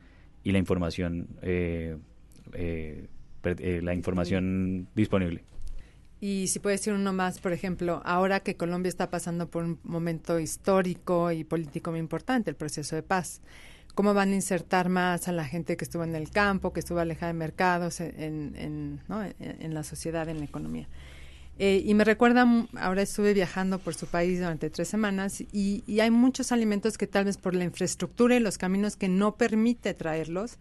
y 0.43 0.53
la 0.53 0.59
información, 0.59 1.29
eh, 1.43 1.97
eh, 2.55 3.09
la 3.83 3.95
información 3.95 4.89
disponible. 4.95 5.45
Y 6.21 6.49
si 6.49 6.59
puede 6.59 6.77
decir 6.77 6.93
uno 6.93 7.13
más, 7.15 7.41
por 7.41 7.53
ejemplo, 7.53 8.03
ahora 8.05 8.41
que 8.41 8.55
Colombia 8.55 8.91
está 8.91 9.09
pasando 9.09 9.49
por 9.49 9.65
un 9.65 9.79
momento 9.85 10.39
histórico 10.39 11.33
y 11.33 11.45
político 11.45 11.91
muy 11.91 12.01
importante, 12.01 12.51
el 12.51 12.57
proceso 12.57 12.95
de 12.95 13.03
paz, 13.03 13.41
¿cómo 13.95 14.13
van 14.13 14.33
a 14.33 14.35
insertar 14.35 14.91
más 14.91 15.29
a 15.29 15.33
la 15.33 15.47
gente 15.47 15.79
que 15.79 15.85
estuvo 15.85 16.05
en 16.05 16.15
el 16.15 16.31
campo, 16.31 16.75
que 16.75 16.81
estuvo 16.81 16.99
alejada 16.99 17.33
de 17.33 17.39
mercados, 17.39 18.01
en, 18.01 19.01
¿no? 19.09 19.23
en, 19.23 19.75
la 19.75 19.83
sociedad, 19.83 20.29
en 20.29 20.41
la 20.41 20.45
economía? 20.45 20.89
Eh, 21.59 21.83
y 21.85 21.95
me 21.95 22.05
recuerda, 22.05 22.47
ahora 22.77 23.03
estuve 23.03 23.33
viajando 23.33 23.79
por 23.79 23.95
su 23.95 24.07
país 24.07 24.39
durante 24.39 24.69
tres 24.69 24.89
semanas 24.89 25.41
y, 25.41 25.85
y, 25.87 26.01
hay 26.01 26.11
muchos 26.11 26.53
alimentos 26.53 26.97
que 26.97 27.07
tal 27.07 27.27
vez 27.27 27.37
por 27.37 27.55
la 27.55 27.65
infraestructura 27.65 28.35
y 28.35 28.41
los 28.41 28.57
caminos 28.57 28.97
que 28.97 29.09
no 29.09 29.37
permite 29.37 29.93
traerlos, 29.93 30.59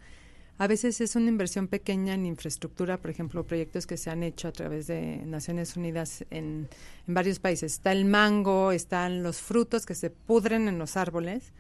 A 0.62 0.68
veces 0.68 1.00
es 1.00 1.16
una 1.16 1.30
inversión 1.30 1.70
pequeña 1.70 2.14
en 2.14 2.26
infraestructura, 2.26 2.98
por 2.98 3.10
ejemplo, 3.10 3.46
proyectos 3.46 3.88
que 3.88 3.96
se 3.96 4.10
han 4.10 4.24
hecho 4.24 4.50
a 4.50 4.52
través 4.52 4.88
de 4.88 5.24
Naciones 5.26 5.78
Unidas 5.78 6.26
en, 6.32 6.68
varios 7.08 7.40
países. 7.40 7.72
Está 7.76 7.94
el 7.94 8.04
mango, 8.04 8.74
están 8.74 9.24
los 9.24 9.38
frutos 9.38 9.86
que 9.86 9.96
se 9.96 10.10
pudren 10.10 10.68
en 10.68 10.78
los 10.78 10.98
árboles. 10.98 11.54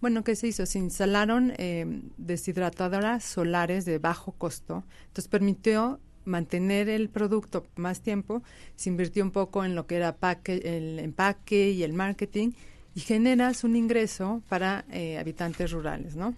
Bueno, 0.00 0.24
¿qué 0.24 0.34
se 0.34 0.46
hizo? 0.46 0.64
Se 0.64 0.78
instalaron 0.78 1.52
eh, 1.58 2.00
deshidratadoras 2.16 3.22
solares 3.22 3.84
de 3.84 3.98
bajo 3.98 4.32
costo. 4.32 4.82
Entonces 5.08 5.28
permitió 5.28 6.00
mantener 6.24 6.88
el 6.88 7.10
producto 7.10 7.66
más 7.76 8.00
tiempo. 8.00 8.42
Se 8.76 8.88
invirtió 8.88 9.24
un 9.24 9.30
poco 9.30 9.62
en 9.62 9.74
lo 9.74 9.86
que 9.86 9.96
era 9.96 10.16
el 10.46 10.98
empaque 11.00 11.72
y 11.72 11.82
el 11.82 11.92
marketing 11.92 12.52
y 12.94 13.00
generas 13.00 13.62
un 13.62 13.76
ingreso 13.76 14.42
para 14.48 14.86
eh, 14.90 15.18
habitantes 15.18 15.70
rurales, 15.70 16.16
¿no? 16.16 16.34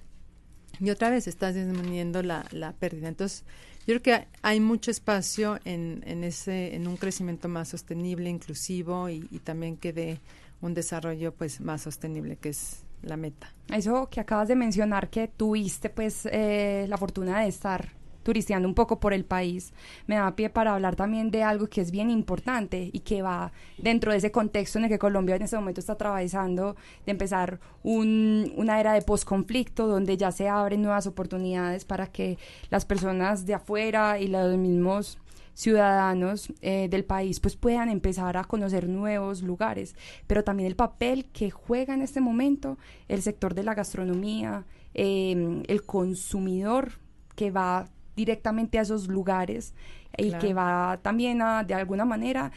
Y 0.80 0.90
otra 0.90 1.10
vez 1.10 1.26
estás 1.26 1.54
disminuyendo 1.54 2.22
la, 2.22 2.44
la 2.52 2.72
pérdida. 2.72 3.08
Entonces, 3.08 3.44
yo 3.86 4.00
creo 4.00 4.02
que 4.02 4.26
hay 4.42 4.60
mucho 4.60 4.90
espacio 4.90 5.58
en, 5.64 6.02
en, 6.06 6.24
ese, 6.24 6.74
en 6.74 6.86
un 6.86 6.96
crecimiento 6.96 7.48
más 7.48 7.68
sostenible, 7.68 8.30
inclusivo 8.30 9.08
y, 9.08 9.20
también 9.42 9.76
que 9.76 9.92
dé 9.92 10.20
un 10.60 10.74
desarrollo 10.74 11.32
pues 11.32 11.60
más 11.60 11.82
sostenible, 11.82 12.36
que 12.36 12.50
es 12.50 12.84
la 13.02 13.16
meta. 13.16 13.52
Eso 13.68 14.08
que 14.10 14.20
acabas 14.20 14.48
de 14.48 14.56
mencionar, 14.56 15.08
que 15.08 15.28
tuviste 15.28 15.88
pues 15.88 16.26
eh, 16.30 16.86
la 16.88 16.98
fortuna 16.98 17.40
de 17.40 17.48
estar 17.48 17.99
turisteando 18.22 18.68
un 18.68 18.74
poco 18.74 19.00
por 19.00 19.12
el 19.12 19.24
país, 19.24 19.72
me 20.06 20.16
da 20.16 20.36
pie 20.36 20.50
para 20.50 20.74
hablar 20.74 20.96
también 20.96 21.30
de 21.30 21.42
algo 21.42 21.66
que 21.68 21.80
es 21.80 21.90
bien 21.90 22.10
importante 22.10 22.90
y 22.92 23.00
que 23.00 23.22
va 23.22 23.52
dentro 23.78 24.12
de 24.12 24.18
ese 24.18 24.30
contexto 24.30 24.78
en 24.78 24.84
el 24.84 24.90
que 24.90 24.98
Colombia 24.98 25.36
en 25.36 25.42
este 25.42 25.56
momento 25.56 25.80
está 25.80 25.94
atravesando 25.94 26.76
de 27.06 27.12
empezar 27.12 27.60
un, 27.82 28.52
una 28.56 28.80
era 28.80 28.92
de 28.92 29.02
posconflicto 29.02 29.86
donde 29.86 30.16
ya 30.16 30.32
se 30.32 30.48
abren 30.48 30.82
nuevas 30.82 31.06
oportunidades 31.06 31.84
para 31.84 32.06
que 32.06 32.38
las 32.70 32.84
personas 32.84 33.46
de 33.46 33.54
afuera 33.54 34.18
y 34.18 34.28
los 34.28 34.56
mismos 34.56 35.18
ciudadanos 35.54 36.52
eh, 36.62 36.88
del 36.88 37.04
país 37.04 37.40
pues 37.40 37.56
puedan 37.56 37.90
empezar 37.90 38.36
a 38.36 38.44
conocer 38.44 38.88
nuevos 38.88 39.42
lugares, 39.42 39.94
pero 40.26 40.42
también 40.44 40.66
el 40.66 40.76
papel 40.76 41.26
que 41.26 41.50
juega 41.50 41.94
en 41.94 42.02
este 42.02 42.20
momento 42.20 42.78
el 43.08 43.20
sector 43.22 43.54
de 43.54 43.64
la 43.64 43.74
gastronomía, 43.74 44.64
eh, 44.94 45.62
el 45.66 45.84
consumidor 45.84 46.92
que 47.36 47.50
va 47.50 47.88
directamente 48.20 48.78
a 48.78 48.82
esos 48.82 49.08
lugares 49.08 49.74
y 50.18 50.32
que 50.32 50.52
va 50.52 50.98
también 51.02 51.40
a, 51.40 51.64
de 51.64 51.74
alguna 51.74 52.04
manera, 52.04 52.52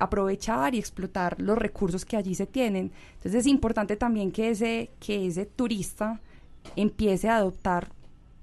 aprovechar 0.00 0.74
y 0.74 0.78
explotar 0.78 1.40
los 1.40 1.56
recursos 1.56 2.04
que 2.04 2.16
allí 2.16 2.34
se 2.34 2.46
tienen. 2.46 2.90
Entonces 3.14 3.40
es 3.40 3.46
importante 3.46 3.96
también 3.96 4.32
que 4.32 4.50
ese, 4.50 4.90
que 4.98 5.26
ese 5.26 5.46
turista 5.46 6.20
empiece 6.74 7.28
a 7.28 7.36
adoptar 7.36 7.92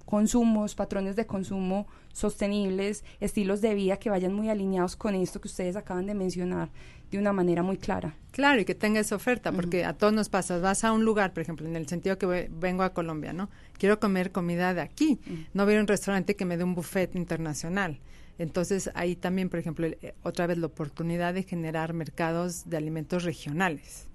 consumos, 0.06 0.76
patrones 0.76 1.16
de 1.16 1.26
consumo 1.26 1.88
sostenibles, 2.20 3.04
estilos 3.20 3.62
de 3.62 3.74
vida 3.74 3.98
que 3.98 4.10
vayan 4.10 4.34
muy 4.34 4.50
alineados 4.50 4.96
con 4.96 5.16
esto 5.16 5.42
que 5.42 5.48
ustedes 5.48 5.76
acaban 5.76 6.06
de 6.06 6.14
mencionar 6.14 6.70
de 7.12 7.18
una 7.18 7.34
manera 7.34 7.64
muy 7.64 7.78
clara. 7.78 8.16
Claro, 8.32 8.62
y 8.62 8.66
que 8.66 8.76
tenga 8.76 9.00
esa 9.00 9.16
oferta, 9.16 9.52
porque 9.52 9.84
a 9.84 9.94
todos 9.94 10.14
nos 10.14 10.30
pasa, 10.30 10.60
vas 10.60 10.84
a 10.84 10.92
un 10.92 11.06
lugar, 11.06 11.34
por 11.34 11.42
ejemplo, 11.42 11.68
en 11.68 11.76
el 11.76 11.88
sentido 11.88 12.18
que 12.18 12.50
vengo 12.52 12.84
a 12.84 12.94
Colombia, 12.94 13.34
¿no? 13.34 13.50
Quiero 13.78 14.00
comer 14.00 14.32
comida 14.32 14.74
de 14.74 14.82
aquí, 14.82 15.20
no 15.54 15.66
voy 15.66 15.76
a 15.76 15.80
un 15.80 15.88
restaurante 15.88 16.36
que 16.36 16.46
me 16.46 16.58
dé 16.58 16.64
un 16.64 16.76
buffet 16.76 17.16
internacional. 17.16 18.00
Entonces, 18.38 18.92
ahí 18.94 19.16
también, 19.16 19.50
por 19.50 19.60
ejemplo, 19.60 19.88
eh, 19.88 20.14
otra 20.24 20.48
vez 20.48 20.58
la 20.58 20.68
oportunidad 20.68 21.34
de 21.34 21.44
generar 21.44 21.94
mercados 21.94 22.70
de 22.70 22.78
alimentos 22.78 23.24
regionales 23.24 24.09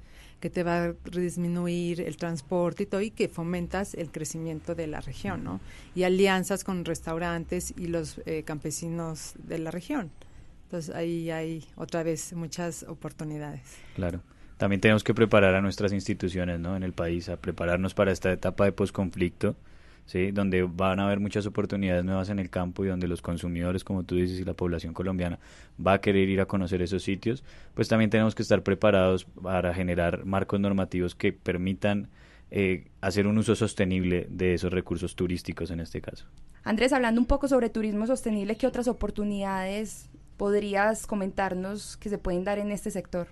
que 0.44 0.50
te 0.50 0.62
va 0.62 0.85
a 0.85 0.92
disminuir 1.11 2.02
el 2.02 2.18
transporte 2.18 2.83
y 2.83 2.87
todo, 2.87 3.00
y 3.00 3.11
que 3.11 3.28
fomentas 3.28 3.94
el 3.94 4.11
crecimiento 4.11 4.74
de 4.74 4.87
la 4.87 5.00
región, 5.00 5.42
¿no? 5.42 5.59
Y 5.94 6.02
alianzas 6.02 6.64
con 6.64 6.85
restaurantes 6.85 7.72
y 7.78 7.87
los 7.87 8.20
eh, 8.26 8.42
campesinos 8.42 9.33
de 9.38 9.59
la 9.59 9.70
región. 9.70 10.11
Entonces 10.64 10.94
ahí 10.94 11.30
hay 11.30 11.64
otra 11.76 12.02
vez 12.02 12.35
muchas 12.35 12.83
oportunidades. 12.83 13.62
Claro. 13.94 14.20
También 14.59 14.83
tenemos 14.83 15.02
que 15.02 15.14
preparar 15.14 15.54
a 15.54 15.62
nuestras 15.62 15.94
instituciones, 15.94 16.61
¿no? 16.61 16.76
En 16.76 16.83
el 16.83 16.92
país, 16.92 17.30
a 17.30 17.38
prepararnos 17.38 17.94
para 17.94 18.12
esta 18.12 18.30
etapa 18.30 18.66
de 18.66 18.72
posconflicto 18.72 19.57
¿sí? 20.06 20.30
donde 20.30 20.62
van 20.62 21.00
a 21.00 21.06
haber 21.06 21.20
muchas 21.20 21.46
oportunidades 21.46 22.04
nuevas 22.04 22.28
en 22.28 22.38
el 22.38 22.50
campo 22.50 22.84
y 22.84 22.88
donde 22.88 23.08
los 23.08 23.22
consumidores, 23.22 23.84
como 23.84 24.04
tú 24.04 24.16
dices, 24.16 24.38
y 24.40 24.44
la 24.44 24.54
población 24.54 24.94
colombiana 24.94 25.38
va 25.84 25.94
a 25.94 26.00
querer 26.00 26.28
ir 26.28 26.40
a 26.40 26.46
conocer 26.46 26.82
esos 26.82 27.02
sitios, 27.02 27.44
pues 27.74 27.88
también 27.88 28.10
tenemos 28.10 28.34
que 28.34 28.42
estar 28.42 28.62
preparados 28.62 29.24
para 29.24 29.74
generar 29.74 30.24
marcos 30.24 30.60
normativos 30.60 31.14
que 31.14 31.32
permitan 31.32 32.08
eh, 32.50 32.86
hacer 33.00 33.26
un 33.26 33.38
uso 33.38 33.56
sostenible 33.56 34.26
de 34.30 34.54
esos 34.54 34.72
recursos 34.72 35.16
turísticos 35.16 35.70
en 35.70 35.80
este 35.80 36.00
caso. 36.00 36.26
Andrés, 36.62 36.92
hablando 36.92 37.20
un 37.20 37.26
poco 37.26 37.48
sobre 37.48 37.68
turismo 37.68 38.06
sostenible, 38.06 38.56
¿qué 38.56 38.66
otras 38.66 38.88
oportunidades 38.88 40.08
podrías 40.36 41.06
comentarnos 41.06 41.96
que 41.96 42.08
se 42.08 42.18
pueden 42.18 42.44
dar 42.44 42.58
en 42.58 42.70
este 42.70 42.90
sector? 42.90 43.28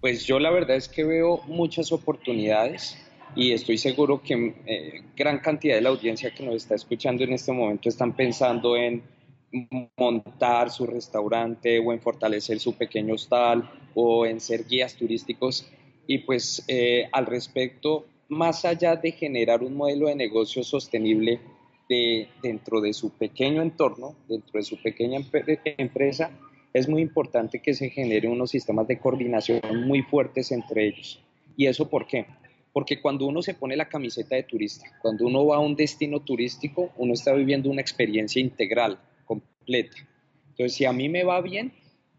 Pues 0.00 0.26
yo 0.26 0.38
la 0.38 0.50
verdad 0.50 0.76
es 0.76 0.88
que 0.88 1.04
veo 1.04 1.40
muchas 1.46 1.90
oportunidades 1.92 2.96
y 3.36 3.52
estoy 3.52 3.78
seguro 3.78 4.22
que 4.22 4.54
eh, 4.66 5.02
gran 5.16 5.38
cantidad 5.38 5.74
de 5.74 5.80
la 5.80 5.88
audiencia 5.88 6.32
que 6.32 6.44
nos 6.44 6.56
está 6.56 6.74
escuchando 6.74 7.24
en 7.24 7.32
este 7.32 7.52
momento 7.52 7.88
están 7.88 8.14
pensando 8.14 8.76
en 8.76 9.02
montar 9.96 10.70
su 10.70 10.86
restaurante 10.86 11.78
o 11.78 11.92
en 11.92 12.00
fortalecer 12.00 12.58
su 12.58 12.74
pequeño 12.74 13.14
hostal 13.14 13.70
o 13.94 14.26
en 14.26 14.40
ser 14.40 14.64
guías 14.64 14.96
turísticos 14.96 15.68
y 16.06 16.18
pues 16.18 16.64
eh, 16.68 17.08
al 17.12 17.26
respecto, 17.26 18.06
más 18.28 18.64
allá 18.64 18.96
de 18.96 19.12
generar 19.12 19.62
un 19.62 19.76
modelo 19.76 20.08
de 20.08 20.16
negocio 20.16 20.62
sostenible 20.62 21.40
de, 21.88 22.28
dentro 22.42 22.80
de 22.80 22.92
su 22.92 23.10
pequeño 23.10 23.62
entorno, 23.62 24.14
dentro 24.28 24.58
de 24.58 24.64
su 24.64 24.80
pequeña 24.82 25.20
empresa, 25.78 26.30
es 26.72 26.88
muy 26.88 27.02
importante 27.02 27.60
que 27.60 27.74
se 27.74 27.90
generen 27.90 28.32
unos 28.32 28.50
sistemas 28.50 28.88
de 28.88 28.98
coordinación 28.98 29.60
muy 29.86 30.02
fuertes 30.02 30.50
entre 30.50 30.88
ellos. 30.88 31.20
¿Y 31.56 31.66
eso 31.66 31.88
por 31.88 32.06
qué? 32.06 32.26
Porque 32.74 33.00
cuando 33.00 33.24
uno 33.26 33.40
se 33.40 33.54
pone 33.54 33.76
la 33.76 33.88
camiseta 33.88 34.34
de 34.34 34.42
turista, 34.42 34.84
cuando 35.00 35.26
uno 35.26 35.46
va 35.46 35.56
a 35.56 35.60
un 35.60 35.76
destino 35.76 36.20
turístico, 36.20 36.90
uno 36.96 37.14
está 37.14 37.32
viviendo 37.32 37.70
una 37.70 37.80
experiencia 37.80 38.40
integral, 38.42 38.98
completa. 39.24 39.96
Entonces, 40.50 40.74
si 40.74 40.84
a 40.84 40.92
mí 40.92 41.08
me 41.08 41.22
va 41.22 41.40
bien, 41.40 41.72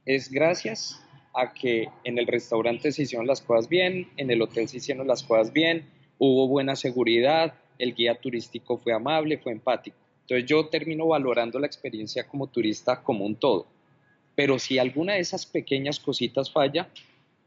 es 0.05 0.31
gracias 0.31 1.03
a 1.33 1.53
que 1.53 1.89
en 2.05 2.17
el 2.17 2.25
restaurante 2.25 2.93
se 2.93 3.03
hicieron 3.03 3.27
las 3.27 3.41
cosas 3.41 3.67
bien, 3.67 4.07
en 4.15 4.31
el 4.31 4.41
hotel 4.41 4.69
se 4.69 4.77
hicieron 4.77 5.05
las 5.07 5.23
cosas 5.23 5.51
bien, 5.51 5.89
hubo 6.17 6.47
buena 6.47 6.77
seguridad, 6.77 7.55
el 7.77 7.93
guía 7.93 8.15
turístico 8.15 8.77
fue 8.77 8.93
amable, 8.93 9.37
fue 9.37 9.51
empático. 9.51 9.97
Entonces 10.21 10.47
yo 10.49 10.69
termino 10.69 11.07
valorando 11.07 11.59
la 11.59 11.67
experiencia 11.67 12.25
como 12.27 12.47
turista 12.47 13.03
como 13.03 13.25
un 13.25 13.35
todo. 13.35 13.67
Pero 14.35 14.57
si 14.57 14.79
alguna 14.79 15.15
de 15.15 15.19
esas 15.19 15.45
pequeñas 15.45 15.99
cositas 15.99 16.49
falla, 16.49 16.89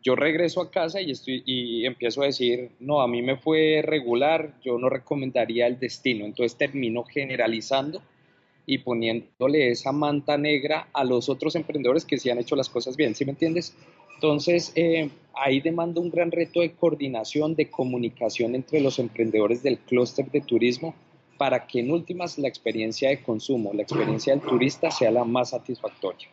yo 0.02 0.14
regreso 0.14 0.60
a 0.60 0.70
casa 0.70 1.00
y, 1.00 1.10
estoy, 1.10 1.42
y 1.44 1.84
empiezo 1.84 2.22
a 2.22 2.26
decir, 2.26 2.70
no, 2.80 3.00
a 3.00 3.08
mí 3.08 3.22
me 3.22 3.36
fue 3.36 3.82
regular, 3.82 4.54
yo 4.64 4.78
no 4.78 4.88
recomendaría 4.88 5.66
el 5.66 5.78
destino. 5.78 6.24
Entonces 6.24 6.56
termino 6.56 7.04
generalizando 7.04 8.02
y 8.64 8.78
poniéndole 8.78 9.70
esa 9.70 9.92
manta 9.92 10.36
negra 10.36 10.88
a 10.92 11.04
los 11.04 11.28
otros 11.28 11.56
emprendedores 11.56 12.04
que 12.04 12.18
sí 12.18 12.30
han 12.30 12.38
hecho 12.38 12.54
las 12.54 12.68
cosas 12.68 12.96
bien, 12.96 13.14
¿sí 13.14 13.24
me 13.24 13.32
entiendes? 13.32 13.74
Entonces, 14.14 14.72
eh, 14.74 15.10
ahí 15.34 15.60
demanda 15.60 16.00
un 16.00 16.10
gran 16.10 16.30
reto 16.32 16.60
de 16.60 16.72
coordinación, 16.72 17.54
de 17.54 17.70
comunicación 17.70 18.54
entre 18.54 18.80
los 18.80 18.98
emprendedores 18.98 19.62
del 19.62 19.78
clúster 19.78 20.30
de 20.30 20.40
turismo 20.40 20.94
para 21.38 21.66
que 21.66 21.80
en 21.80 21.90
últimas 21.92 22.36
la 22.36 22.48
experiencia 22.48 23.08
de 23.10 23.22
consumo, 23.22 23.72
la 23.72 23.82
experiencia 23.82 24.34
del 24.34 24.42
turista 24.42 24.90
sea 24.90 25.12
la 25.12 25.24
más 25.24 25.50
satisfactoria. 25.50 26.28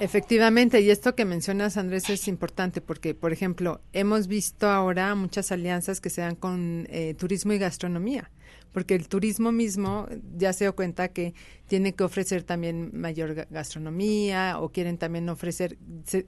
Efectivamente, 0.00 0.80
y 0.80 0.90
esto 0.90 1.14
que 1.14 1.24
mencionas, 1.24 1.76
Andrés, 1.76 2.08
es 2.08 2.26
importante 2.26 2.80
porque, 2.80 3.14
por 3.14 3.32
ejemplo, 3.32 3.82
hemos 3.92 4.28
visto 4.28 4.68
ahora 4.68 5.14
muchas 5.14 5.52
alianzas 5.52 6.00
que 6.00 6.08
se 6.08 6.22
dan 6.22 6.36
con 6.36 6.86
eh, 6.90 7.14
turismo 7.14 7.52
y 7.52 7.58
gastronomía, 7.58 8.30
porque 8.72 8.94
el 8.94 9.08
turismo 9.08 9.52
mismo 9.52 10.08
ya 10.36 10.54
se 10.54 10.64
dio 10.64 10.74
cuenta 10.74 11.08
que 11.08 11.34
tiene 11.66 11.94
que 11.94 12.04
ofrecer 12.04 12.44
también 12.44 12.90
mayor 12.94 13.46
gastronomía 13.50 14.58
o 14.58 14.70
quieren 14.70 14.96
también 14.96 15.28
ofrecer, 15.28 15.76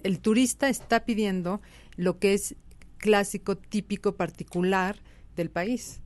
el 0.03 0.21
turista 0.21 0.69
está 0.69 1.07
pidiendo 1.07 1.63
lo 1.97 2.19
que 2.19 2.35
es 2.35 2.57
clásico, 2.99 3.57
típico, 3.57 4.17
particular 4.17 4.97
del 5.35 5.51
país. 5.51 6.03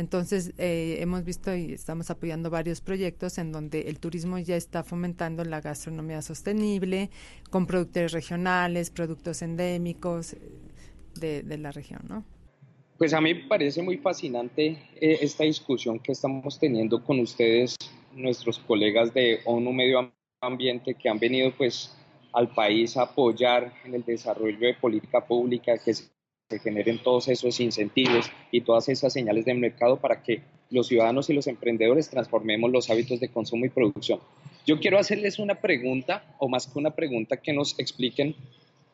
Entonces, 0.00 0.54
eh, 0.56 0.96
hemos 1.00 1.24
visto 1.24 1.54
y 1.54 1.74
estamos 1.74 2.10
apoyando 2.10 2.48
varios 2.48 2.80
proyectos 2.80 3.36
en 3.36 3.52
donde 3.52 3.82
el 3.82 4.00
turismo 4.00 4.38
ya 4.38 4.56
está 4.56 4.82
fomentando 4.82 5.44
la 5.44 5.60
gastronomía 5.60 6.22
sostenible, 6.22 7.10
con 7.50 7.66
productores 7.66 8.12
regionales, 8.12 8.90
productos 8.90 9.42
endémicos 9.42 10.32
eh, 10.32 11.42
de, 11.44 11.58
la 11.58 11.70
región, 11.70 12.00
¿no? 12.08 12.24
Pues 12.96 13.12
a 13.12 13.20
mí 13.20 13.34
me 13.34 13.46
parece 13.46 13.82
muy 13.82 13.98
fascinante 13.98 14.78
eh, 15.00 15.18
esta 15.20 15.44
discusión 15.44 15.98
que 15.98 16.12
estamos 16.12 16.58
teniendo 16.58 17.04
con 17.04 17.20
ustedes, 17.20 17.76
nuestros 18.14 18.58
colegas 18.58 19.12
de 19.12 19.40
ONU 19.44 19.70
Medio 19.72 20.10
Ambiente, 20.40 20.94
que 20.94 21.10
han 21.10 21.18
venido 21.18 21.52
pues 21.56 21.94
al 22.32 22.48
país 22.54 22.96
a 22.96 23.02
apoyar 23.02 23.72
en 23.84 23.94
el 23.94 24.04
desarrollo 24.04 24.58
de 24.58 24.74
política 24.74 25.26
pública, 25.26 25.76
que 25.76 25.92
se 25.92 26.04
generen 26.58 27.02
todos 27.02 27.28
esos 27.28 27.60
incentivos 27.60 28.30
y 28.50 28.62
todas 28.62 28.88
esas 28.88 29.12
señales 29.12 29.44
de 29.44 29.54
mercado 29.54 29.96
para 29.96 30.22
que 30.22 30.42
los 30.70 30.88
ciudadanos 30.88 31.30
y 31.30 31.32
los 31.32 31.46
emprendedores 31.46 32.10
transformemos 32.10 32.70
los 32.70 32.90
hábitos 32.90 33.20
de 33.20 33.28
consumo 33.28 33.64
y 33.66 33.68
producción. 33.68 34.20
Yo 34.66 34.78
quiero 34.78 34.98
hacerles 34.98 35.38
una 35.38 35.56
pregunta, 35.56 36.24
o 36.38 36.48
más 36.48 36.66
que 36.66 36.78
una 36.78 36.90
pregunta, 36.90 37.36
que 37.36 37.52
nos 37.52 37.78
expliquen 37.78 38.34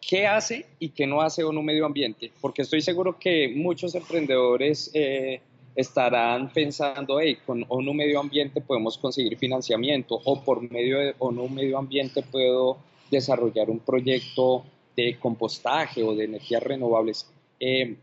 qué 0.01 0.27
hace 0.27 0.67
y 0.79 0.91
qué 0.91 1.07
no 1.07 1.21
hace 1.21 1.45
ONU 1.45 1.63
Medio 1.63 1.87
Ambiente, 1.87 2.31
porque 2.41 2.63
estoy 2.63 2.81
seguro 2.81 3.19
que 3.19 3.49
muchos 3.49 3.95
emprendedores 3.95 4.91
eh, 4.95 5.41
estarán 5.75 6.53
pensando, 6.53 7.21
hey, 7.21 7.39
con 7.45 7.65
ONU 7.69 7.93
Medio 7.93 8.21
Ambiente 8.21 8.61
podemos 8.61 8.97
conseguir 8.99 9.37
financiamiento 9.37 10.21
o 10.25 10.43
por 10.43 10.63
medio 10.71 10.99
de 10.99 11.15
ONU 11.19 11.49
Medio 11.49 11.79
Ambiente 11.79 12.23
puedo 12.23 12.79
desarrollar 13.11 13.71
un 13.71 13.81
proyecto 13.81 14.65
de 14.97 15.19
compostaje 15.19 16.03
o 16.03 16.15
de 16.15 16.25
energías 16.25 16.63
renovables. 16.63 17.31
Eh, 17.61 17.97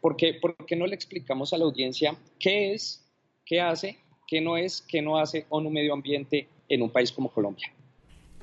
¿por, 0.00 0.16
qué, 0.16 0.34
¿Por 0.34 0.56
qué 0.66 0.76
no 0.76 0.86
le 0.86 0.94
explicamos 0.94 1.52
a 1.52 1.58
la 1.58 1.64
audiencia 1.64 2.16
qué 2.38 2.72
es, 2.72 3.06
qué 3.44 3.60
hace, 3.60 3.98
qué 4.26 4.40
no 4.40 4.56
es, 4.56 4.82
qué 4.82 5.02
no 5.02 5.18
hace 5.18 5.46
ONU 5.48 5.70
Medio 5.70 5.92
Ambiente 5.92 6.48
en 6.68 6.82
un 6.82 6.90
país 6.90 7.12
como 7.12 7.30
Colombia? 7.30 7.72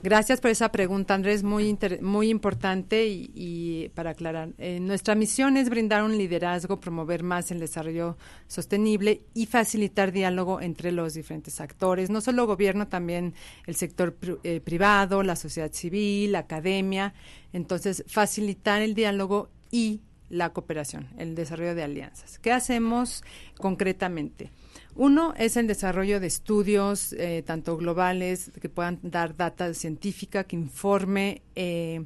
Gracias 0.04 0.40
por 0.42 0.52
esa 0.52 0.72
pregunta, 0.72 1.16
Andrés, 1.16 1.42
muy, 1.42 2.30
importante 2.30 3.08
y, 3.08 3.90
para 3.96 4.12
aclarar. 4.12 4.50
Eh, 4.60 4.80
nuestra 4.80 5.16
misión 5.16 5.58
es 5.58 5.72
brindar 5.72 6.04
un 6.04 6.16
liderazgo, 6.16 6.80
promover 6.80 7.24
más 7.24 7.50
el 7.50 7.60
desarrollo 7.60 8.16
sostenible 8.46 9.22
y 9.34 9.48
facilitar 9.48 10.12
diálogo 10.12 10.62
entre 10.62 10.92
los 10.92 11.16
diferentes 11.16 11.60
actores, 11.60 12.12
no 12.12 12.22
solo 12.22 12.46
gobierno, 12.46 12.88
también 12.88 13.34
el 13.66 13.76
sector 13.76 14.16
eh, 14.44 14.60
privado, 14.60 15.24
la 15.24 15.36
sociedad 15.36 15.72
civil, 15.72 16.34
la 16.34 16.40
academia. 16.40 17.16
Entonces, 17.52 18.04
facilitar 18.08 18.84
el 18.84 18.94
diálogo 18.94 19.50
y 19.72 20.02
la 20.30 20.52
cooperación, 20.52 21.08
el 21.18 21.36
desarrollo 21.36 21.76
de 21.76 21.84
alianzas. 21.84 22.40
¿Qué 22.40 22.52
hacemos 22.52 23.24
concretamente? 23.58 24.52
Uno 24.96 25.34
es 25.38 25.58
el 25.58 25.68
desarrollo 25.68 26.20
de 26.20 26.28
estudios, 26.28 27.14
eh, 27.14 27.44
tanto 27.46 27.78
globales, 27.78 28.52
que 28.60 28.70
puedan 28.70 29.00
dar 29.04 29.36
data 29.36 29.74
científica, 29.74 30.44
que 30.44 30.56
informe 30.56 31.44
eh, 31.56 32.04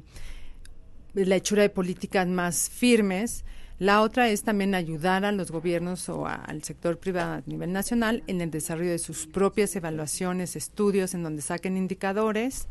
la 1.14 1.36
hechura 1.36 1.62
de 1.62 1.70
políticas 1.70 2.28
más 2.28 2.68
firmes. 2.68 3.44
La 3.78 4.02
otra 4.02 4.28
es 4.28 4.42
también 4.42 4.74
ayudar 4.74 5.24
a 5.24 5.32
los 5.32 5.50
gobiernos 5.50 6.08
o 6.08 6.26
al 6.26 6.62
sector 6.62 6.98
privado 6.98 7.32
a 7.32 7.42
nivel 7.46 7.72
nacional 7.72 8.22
en 8.26 8.40
el 8.40 8.50
desarrollo 8.50 8.90
de 8.90 8.98
sus 8.98 9.26
propias 9.26 9.74
evaluaciones, 9.74 10.54
estudios 10.54 11.14
en 11.14 11.22
donde 11.22 11.42
saquen 11.42 11.76
indicadores 11.76 12.68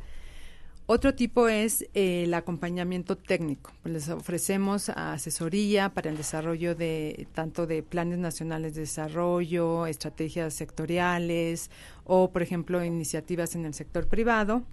otro 0.91 1.15
tipo 1.15 1.47
es 1.47 1.83
eh, 1.93 2.23
el 2.25 2.33
acompañamiento 2.33 3.15
técnico. 3.15 3.71
Les 3.85 4.09
ofrecemos 4.09 4.89
asesoría 4.89 5.93
para 5.93 6.09
el 6.09 6.17
desarrollo 6.17 6.75
de 6.75 7.27
tanto 7.33 7.65
de 7.65 7.81
planes 7.81 8.19
nacionales 8.19 8.75
de 8.75 8.81
desarrollo, 8.81 9.87
estrategias 9.87 10.53
sectoriales 10.53 11.71
o, 12.03 12.31
por 12.31 12.41
ejemplo, 12.41 12.83
iniciativas 12.83 13.55
en 13.55 13.63
el 13.65 13.73
sector 13.73 14.07
privado. 14.07 14.63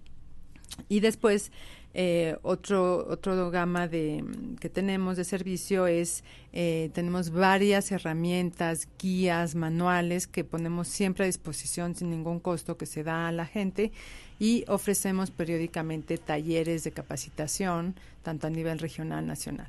Y 0.89 0.99
después 0.99 1.53
eh, 1.95 2.37
otro 2.43 3.07
otro 3.09 3.51
gama 3.51 3.89
de 3.89 4.25
que 4.61 4.69
tenemos 4.69 5.17
de 5.17 5.25
servicio 5.25 5.87
es 5.87 6.23
eh, 6.53 6.91
tenemos 6.93 7.31
varias 7.31 7.91
herramientas, 7.91 8.89
guías, 8.99 9.55
manuales 9.55 10.27
que 10.27 10.45
ponemos 10.45 10.89
siempre 10.89 11.25
a 11.25 11.27
disposición 11.27 11.95
sin 11.95 12.11
ningún 12.11 12.41
costo 12.41 12.77
que 12.77 12.87
se 12.87 13.03
da 13.05 13.29
a 13.29 13.33
la 13.33 13.47
gente 13.47 13.91
y 14.39 14.65
ofrecemos 14.69 15.31
periódicamente 15.31 16.19
talleres 16.19 16.85
de 16.85 16.93
capacitación, 16.93 17.97
tanto 18.23 18.47
a 18.47 18.51
nivel 18.51 18.79
regional, 18.79 19.27
nacional. 19.27 19.69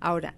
Ahora, 0.00 0.34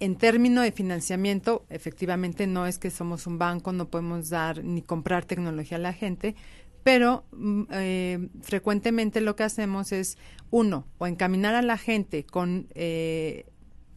en 0.00 0.16
términos 0.16 0.64
de 0.64 0.72
financiamiento, 0.72 1.64
efectivamente 1.70 2.48
no 2.48 2.66
es 2.66 2.78
que 2.78 2.90
somos 2.90 3.28
un 3.28 3.38
banco, 3.38 3.72
no 3.72 3.88
podemos 3.88 4.30
dar 4.30 4.64
ni 4.64 4.82
comprar 4.82 5.24
tecnología 5.24 5.76
a 5.76 5.80
la 5.80 5.92
gente, 5.92 6.34
pero 6.82 7.24
mm, 7.32 7.62
eh, 7.70 8.28
frecuentemente 8.40 9.20
lo 9.20 9.36
que 9.36 9.44
hacemos 9.44 9.92
es, 9.92 10.18
uno, 10.50 10.86
o 10.98 11.06
encaminar 11.06 11.54
a 11.54 11.62
la 11.62 11.78
gente 11.78 12.24
con 12.24 12.68
eh, 12.74 13.46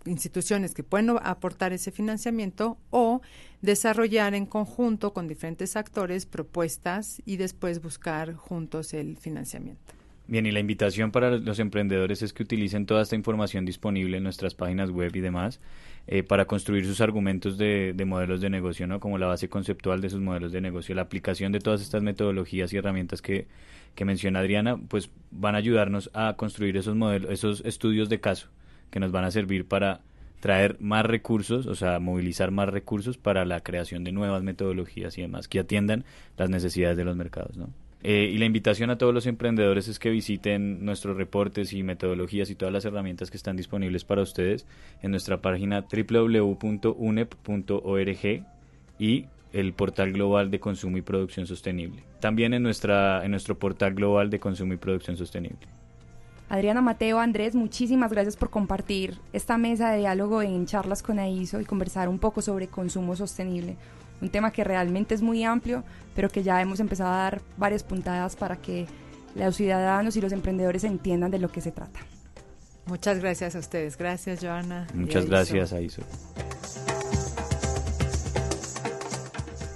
instituciones 0.06 0.74
que 0.74 0.84
pueden 0.84 1.10
aportar 1.22 1.74
ese 1.74 1.92
financiamiento 1.92 2.78
o 2.92 3.22
desarrollar 3.62 4.36
en 4.36 4.46
conjunto 4.46 5.14
con 5.14 5.28
diferentes 5.28 5.76
actores 5.76 6.26
propuestas 6.26 7.22
y 7.26 7.38
después 7.38 7.82
buscar 7.82 8.34
juntos 8.36 8.94
el 8.94 9.18
financiamiento. 9.18 9.94
Bien, 10.28 10.46
y 10.46 10.52
la 10.52 10.60
invitación 10.60 11.12
para 11.12 11.38
los 11.38 11.60
emprendedores 11.60 12.24
es 12.24 12.34
que 12.34 12.44
utilicen 12.44 12.88
toda 12.88 13.04
esta 13.04 13.16
información 13.16 13.64
disponible 13.64 14.18
en 14.18 14.24
nuestras 14.24 14.56
páginas 14.56 14.90
web 14.90 15.16
y 15.16 15.20
demás 15.20 15.60
eh, 16.08 16.24
para 16.24 16.46
construir 16.46 16.86
sus 16.86 17.02
argumentos 17.02 17.58
de, 17.58 17.96
modelos 18.06 18.42
de 18.42 18.50
negocio, 18.50 18.86
¿no? 18.88 19.00
Como 19.00 19.18
la 19.18 19.28
base 19.28 19.50
conceptual 19.50 20.02
de 20.02 20.10
sus 20.10 20.22
modelos 20.22 20.52
de 20.52 20.62
negocio. 20.62 20.94
La 20.94 21.02
aplicación 21.02 21.52
de 21.52 21.60
todas 21.60 21.82
estas 21.82 22.04
metodologías 22.04 22.72
y 22.74 22.78
herramientas 22.78 23.22
que, 23.22 23.48
que 23.96 24.06
menciona 24.06 24.40
Adriana, 24.40 24.78
pues 24.78 25.10
van 25.32 25.56
a 25.56 25.60
ayudarnos 25.60 26.12
a 26.14 26.36
construir 26.36 26.78
esos 26.78 26.96
modelos, 26.96 27.32
esos 27.32 27.62
estudios 27.66 28.10
de 28.10 28.20
caso 28.20 28.50
que 28.92 29.00
nos 29.00 29.12
van 29.12 29.26
a 29.26 29.32
servir 29.32 29.68
para 29.68 30.02
traer 30.40 30.78
más 30.80 31.06
recursos, 31.06 31.66
o 31.66 31.74
sea, 31.74 32.00
movilizar 32.00 32.52
más 32.52 32.70
recursos 32.70 33.18
para 33.18 33.46
la 33.46 33.62
creación 33.62 34.04
de 34.04 34.12
nuevas 34.12 34.44
metodologías 34.44 35.18
y 35.18 35.22
demás 35.22 35.48
que 35.48 35.60
atiendan 35.60 36.06
las 36.38 36.52
necesidades 36.52 36.98
de 36.98 37.06
los 37.06 37.16
mercados, 37.16 37.58
¿no? 37.58 37.70
Eh, 38.08 38.30
y 38.32 38.38
la 38.38 38.46
invitación 38.46 38.92
a 38.92 39.00
todos 39.00 39.16
los 39.16 39.26
emprendedores 39.26 39.88
es 39.88 39.98
que 39.98 40.12
visiten 40.12 40.86
nuestros 40.86 41.18
reportes 41.18 41.74
y 41.74 41.82
metodologías 41.82 42.52
y 42.52 42.56
todas 42.56 42.72
las 42.72 42.86
herramientas 42.86 43.32
que 43.32 43.38
están 43.38 43.58
disponibles 43.58 44.06
para 44.06 44.22
ustedes 44.22 44.68
en 45.02 45.10
nuestra 45.10 45.42
página 45.42 45.88
www.unep.org 45.92 46.94
y 49.00 49.26
el 49.54 49.74
portal 49.74 50.14
global 50.14 50.52
de 50.52 50.60
consumo 50.60 50.98
y 50.98 51.02
producción 51.02 51.48
sostenible. 51.48 52.04
También 52.20 52.54
en, 52.54 52.62
nuestra, 52.62 53.26
en 53.26 53.32
nuestro 53.32 53.58
portal 53.58 53.96
global 53.96 54.30
de 54.30 54.40
consumo 54.40 54.74
y 54.74 54.78
producción 54.78 55.18
sostenible. 55.18 55.68
Adriana 56.48 56.82
Mateo, 56.82 57.18
Andrés, 57.18 57.56
muchísimas 57.56 58.12
gracias 58.12 58.38
por 58.38 58.52
compartir 58.52 59.18
esta 59.34 59.58
mesa 59.58 59.90
de 59.90 59.98
diálogo 60.02 60.44
en 60.44 60.68
charlas 60.68 61.02
con 61.02 61.18
AISO 61.18 61.60
y 61.60 61.66
conversar 61.66 62.08
un 62.08 62.20
poco 62.20 62.44
sobre 62.44 62.68
consumo 62.68 63.16
sostenible. 63.16 63.78
Un 64.26 64.32
tema 64.32 64.50
que 64.50 64.64
realmente 64.64 65.14
es 65.14 65.22
muy 65.22 65.44
amplio, 65.44 65.84
pero 66.16 66.30
que 66.30 66.42
ya 66.42 66.60
hemos 66.60 66.80
empezado 66.80 67.14
a 67.14 67.18
dar 67.18 67.42
varias 67.58 67.84
puntadas 67.84 68.36
para 68.36 68.56
que 68.56 68.88
los 69.36 69.56
ciudadanos 69.56 70.16
y 70.18 70.22
los 70.22 70.32
emprendedores 70.32 70.84
entiendan 70.84 71.30
de 71.30 71.38
lo 71.38 71.52
que 71.52 71.62
se 71.62 71.72
trata. 71.72 72.00
Muchas 72.88 73.20
gracias 73.20 73.56
a 73.56 73.60
ustedes. 73.60 73.96
Gracias, 73.96 74.40
Joana. 74.42 74.88
Muchas 74.96 75.28
gracias, 75.28 75.74
AISO. 75.74 76.02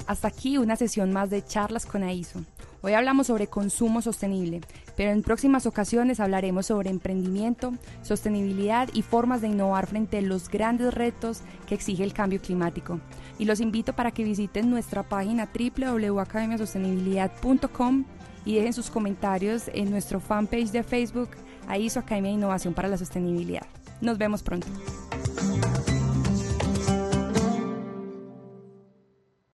Hasta 0.07 0.27
aquí 0.27 0.57
una 0.57 0.75
sesión 0.75 1.13
más 1.13 1.29
de 1.29 1.45
charlas 1.45 1.85
con 1.85 2.01
AISO. 2.01 2.43
Hoy 2.81 2.93
hablamos 2.93 3.27
sobre 3.27 3.45
consumo 3.45 4.01
sostenible, 4.01 4.61
pero 4.99 5.11
en 5.11 5.23
próximas 5.23 5.65
ocasiones 5.65 6.19
hablaremos 6.19 6.65
sobre 6.65 6.89
emprendimiento, 6.89 7.73
sostenibilidad 8.01 8.89
y 8.91 9.01
formas 9.01 9.39
de 9.39 9.47
innovar 9.47 9.87
frente 9.87 10.17
a 10.17 10.21
los 10.21 10.49
grandes 10.49 10.93
retos 10.93 11.39
que 11.67 11.75
exige 11.75 12.03
el 12.03 12.11
cambio 12.11 12.41
climático. 12.41 12.99
Y 13.37 13.45
los 13.45 13.61
invito 13.61 13.93
para 13.93 14.11
que 14.11 14.25
visiten 14.25 14.69
nuestra 14.69 15.03
página 15.03 15.47
www.academiasostenibilidad.com 15.57 18.03
y 18.43 18.55
dejen 18.55 18.73
sus 18.73 18.89
comentarios 18.89 19.71
en 19.73 19.89
nuestro 19.89 20.19
fanpage 20.19 20.71
de 20.71 20.83
Facebook, 20.83 21.29
ahí 21.69 21.89
su 21.89 21.99
Academia 21.99 22.31
de 22.31 22.35
Innovación 22.35 22.73
para 22.73 22.89
la 22.89 22.97
Sostenibilidad. 22.97 23.65
Nos 24.01 24.17
vemos 24.17 24.43
pronto. 24.43 24.67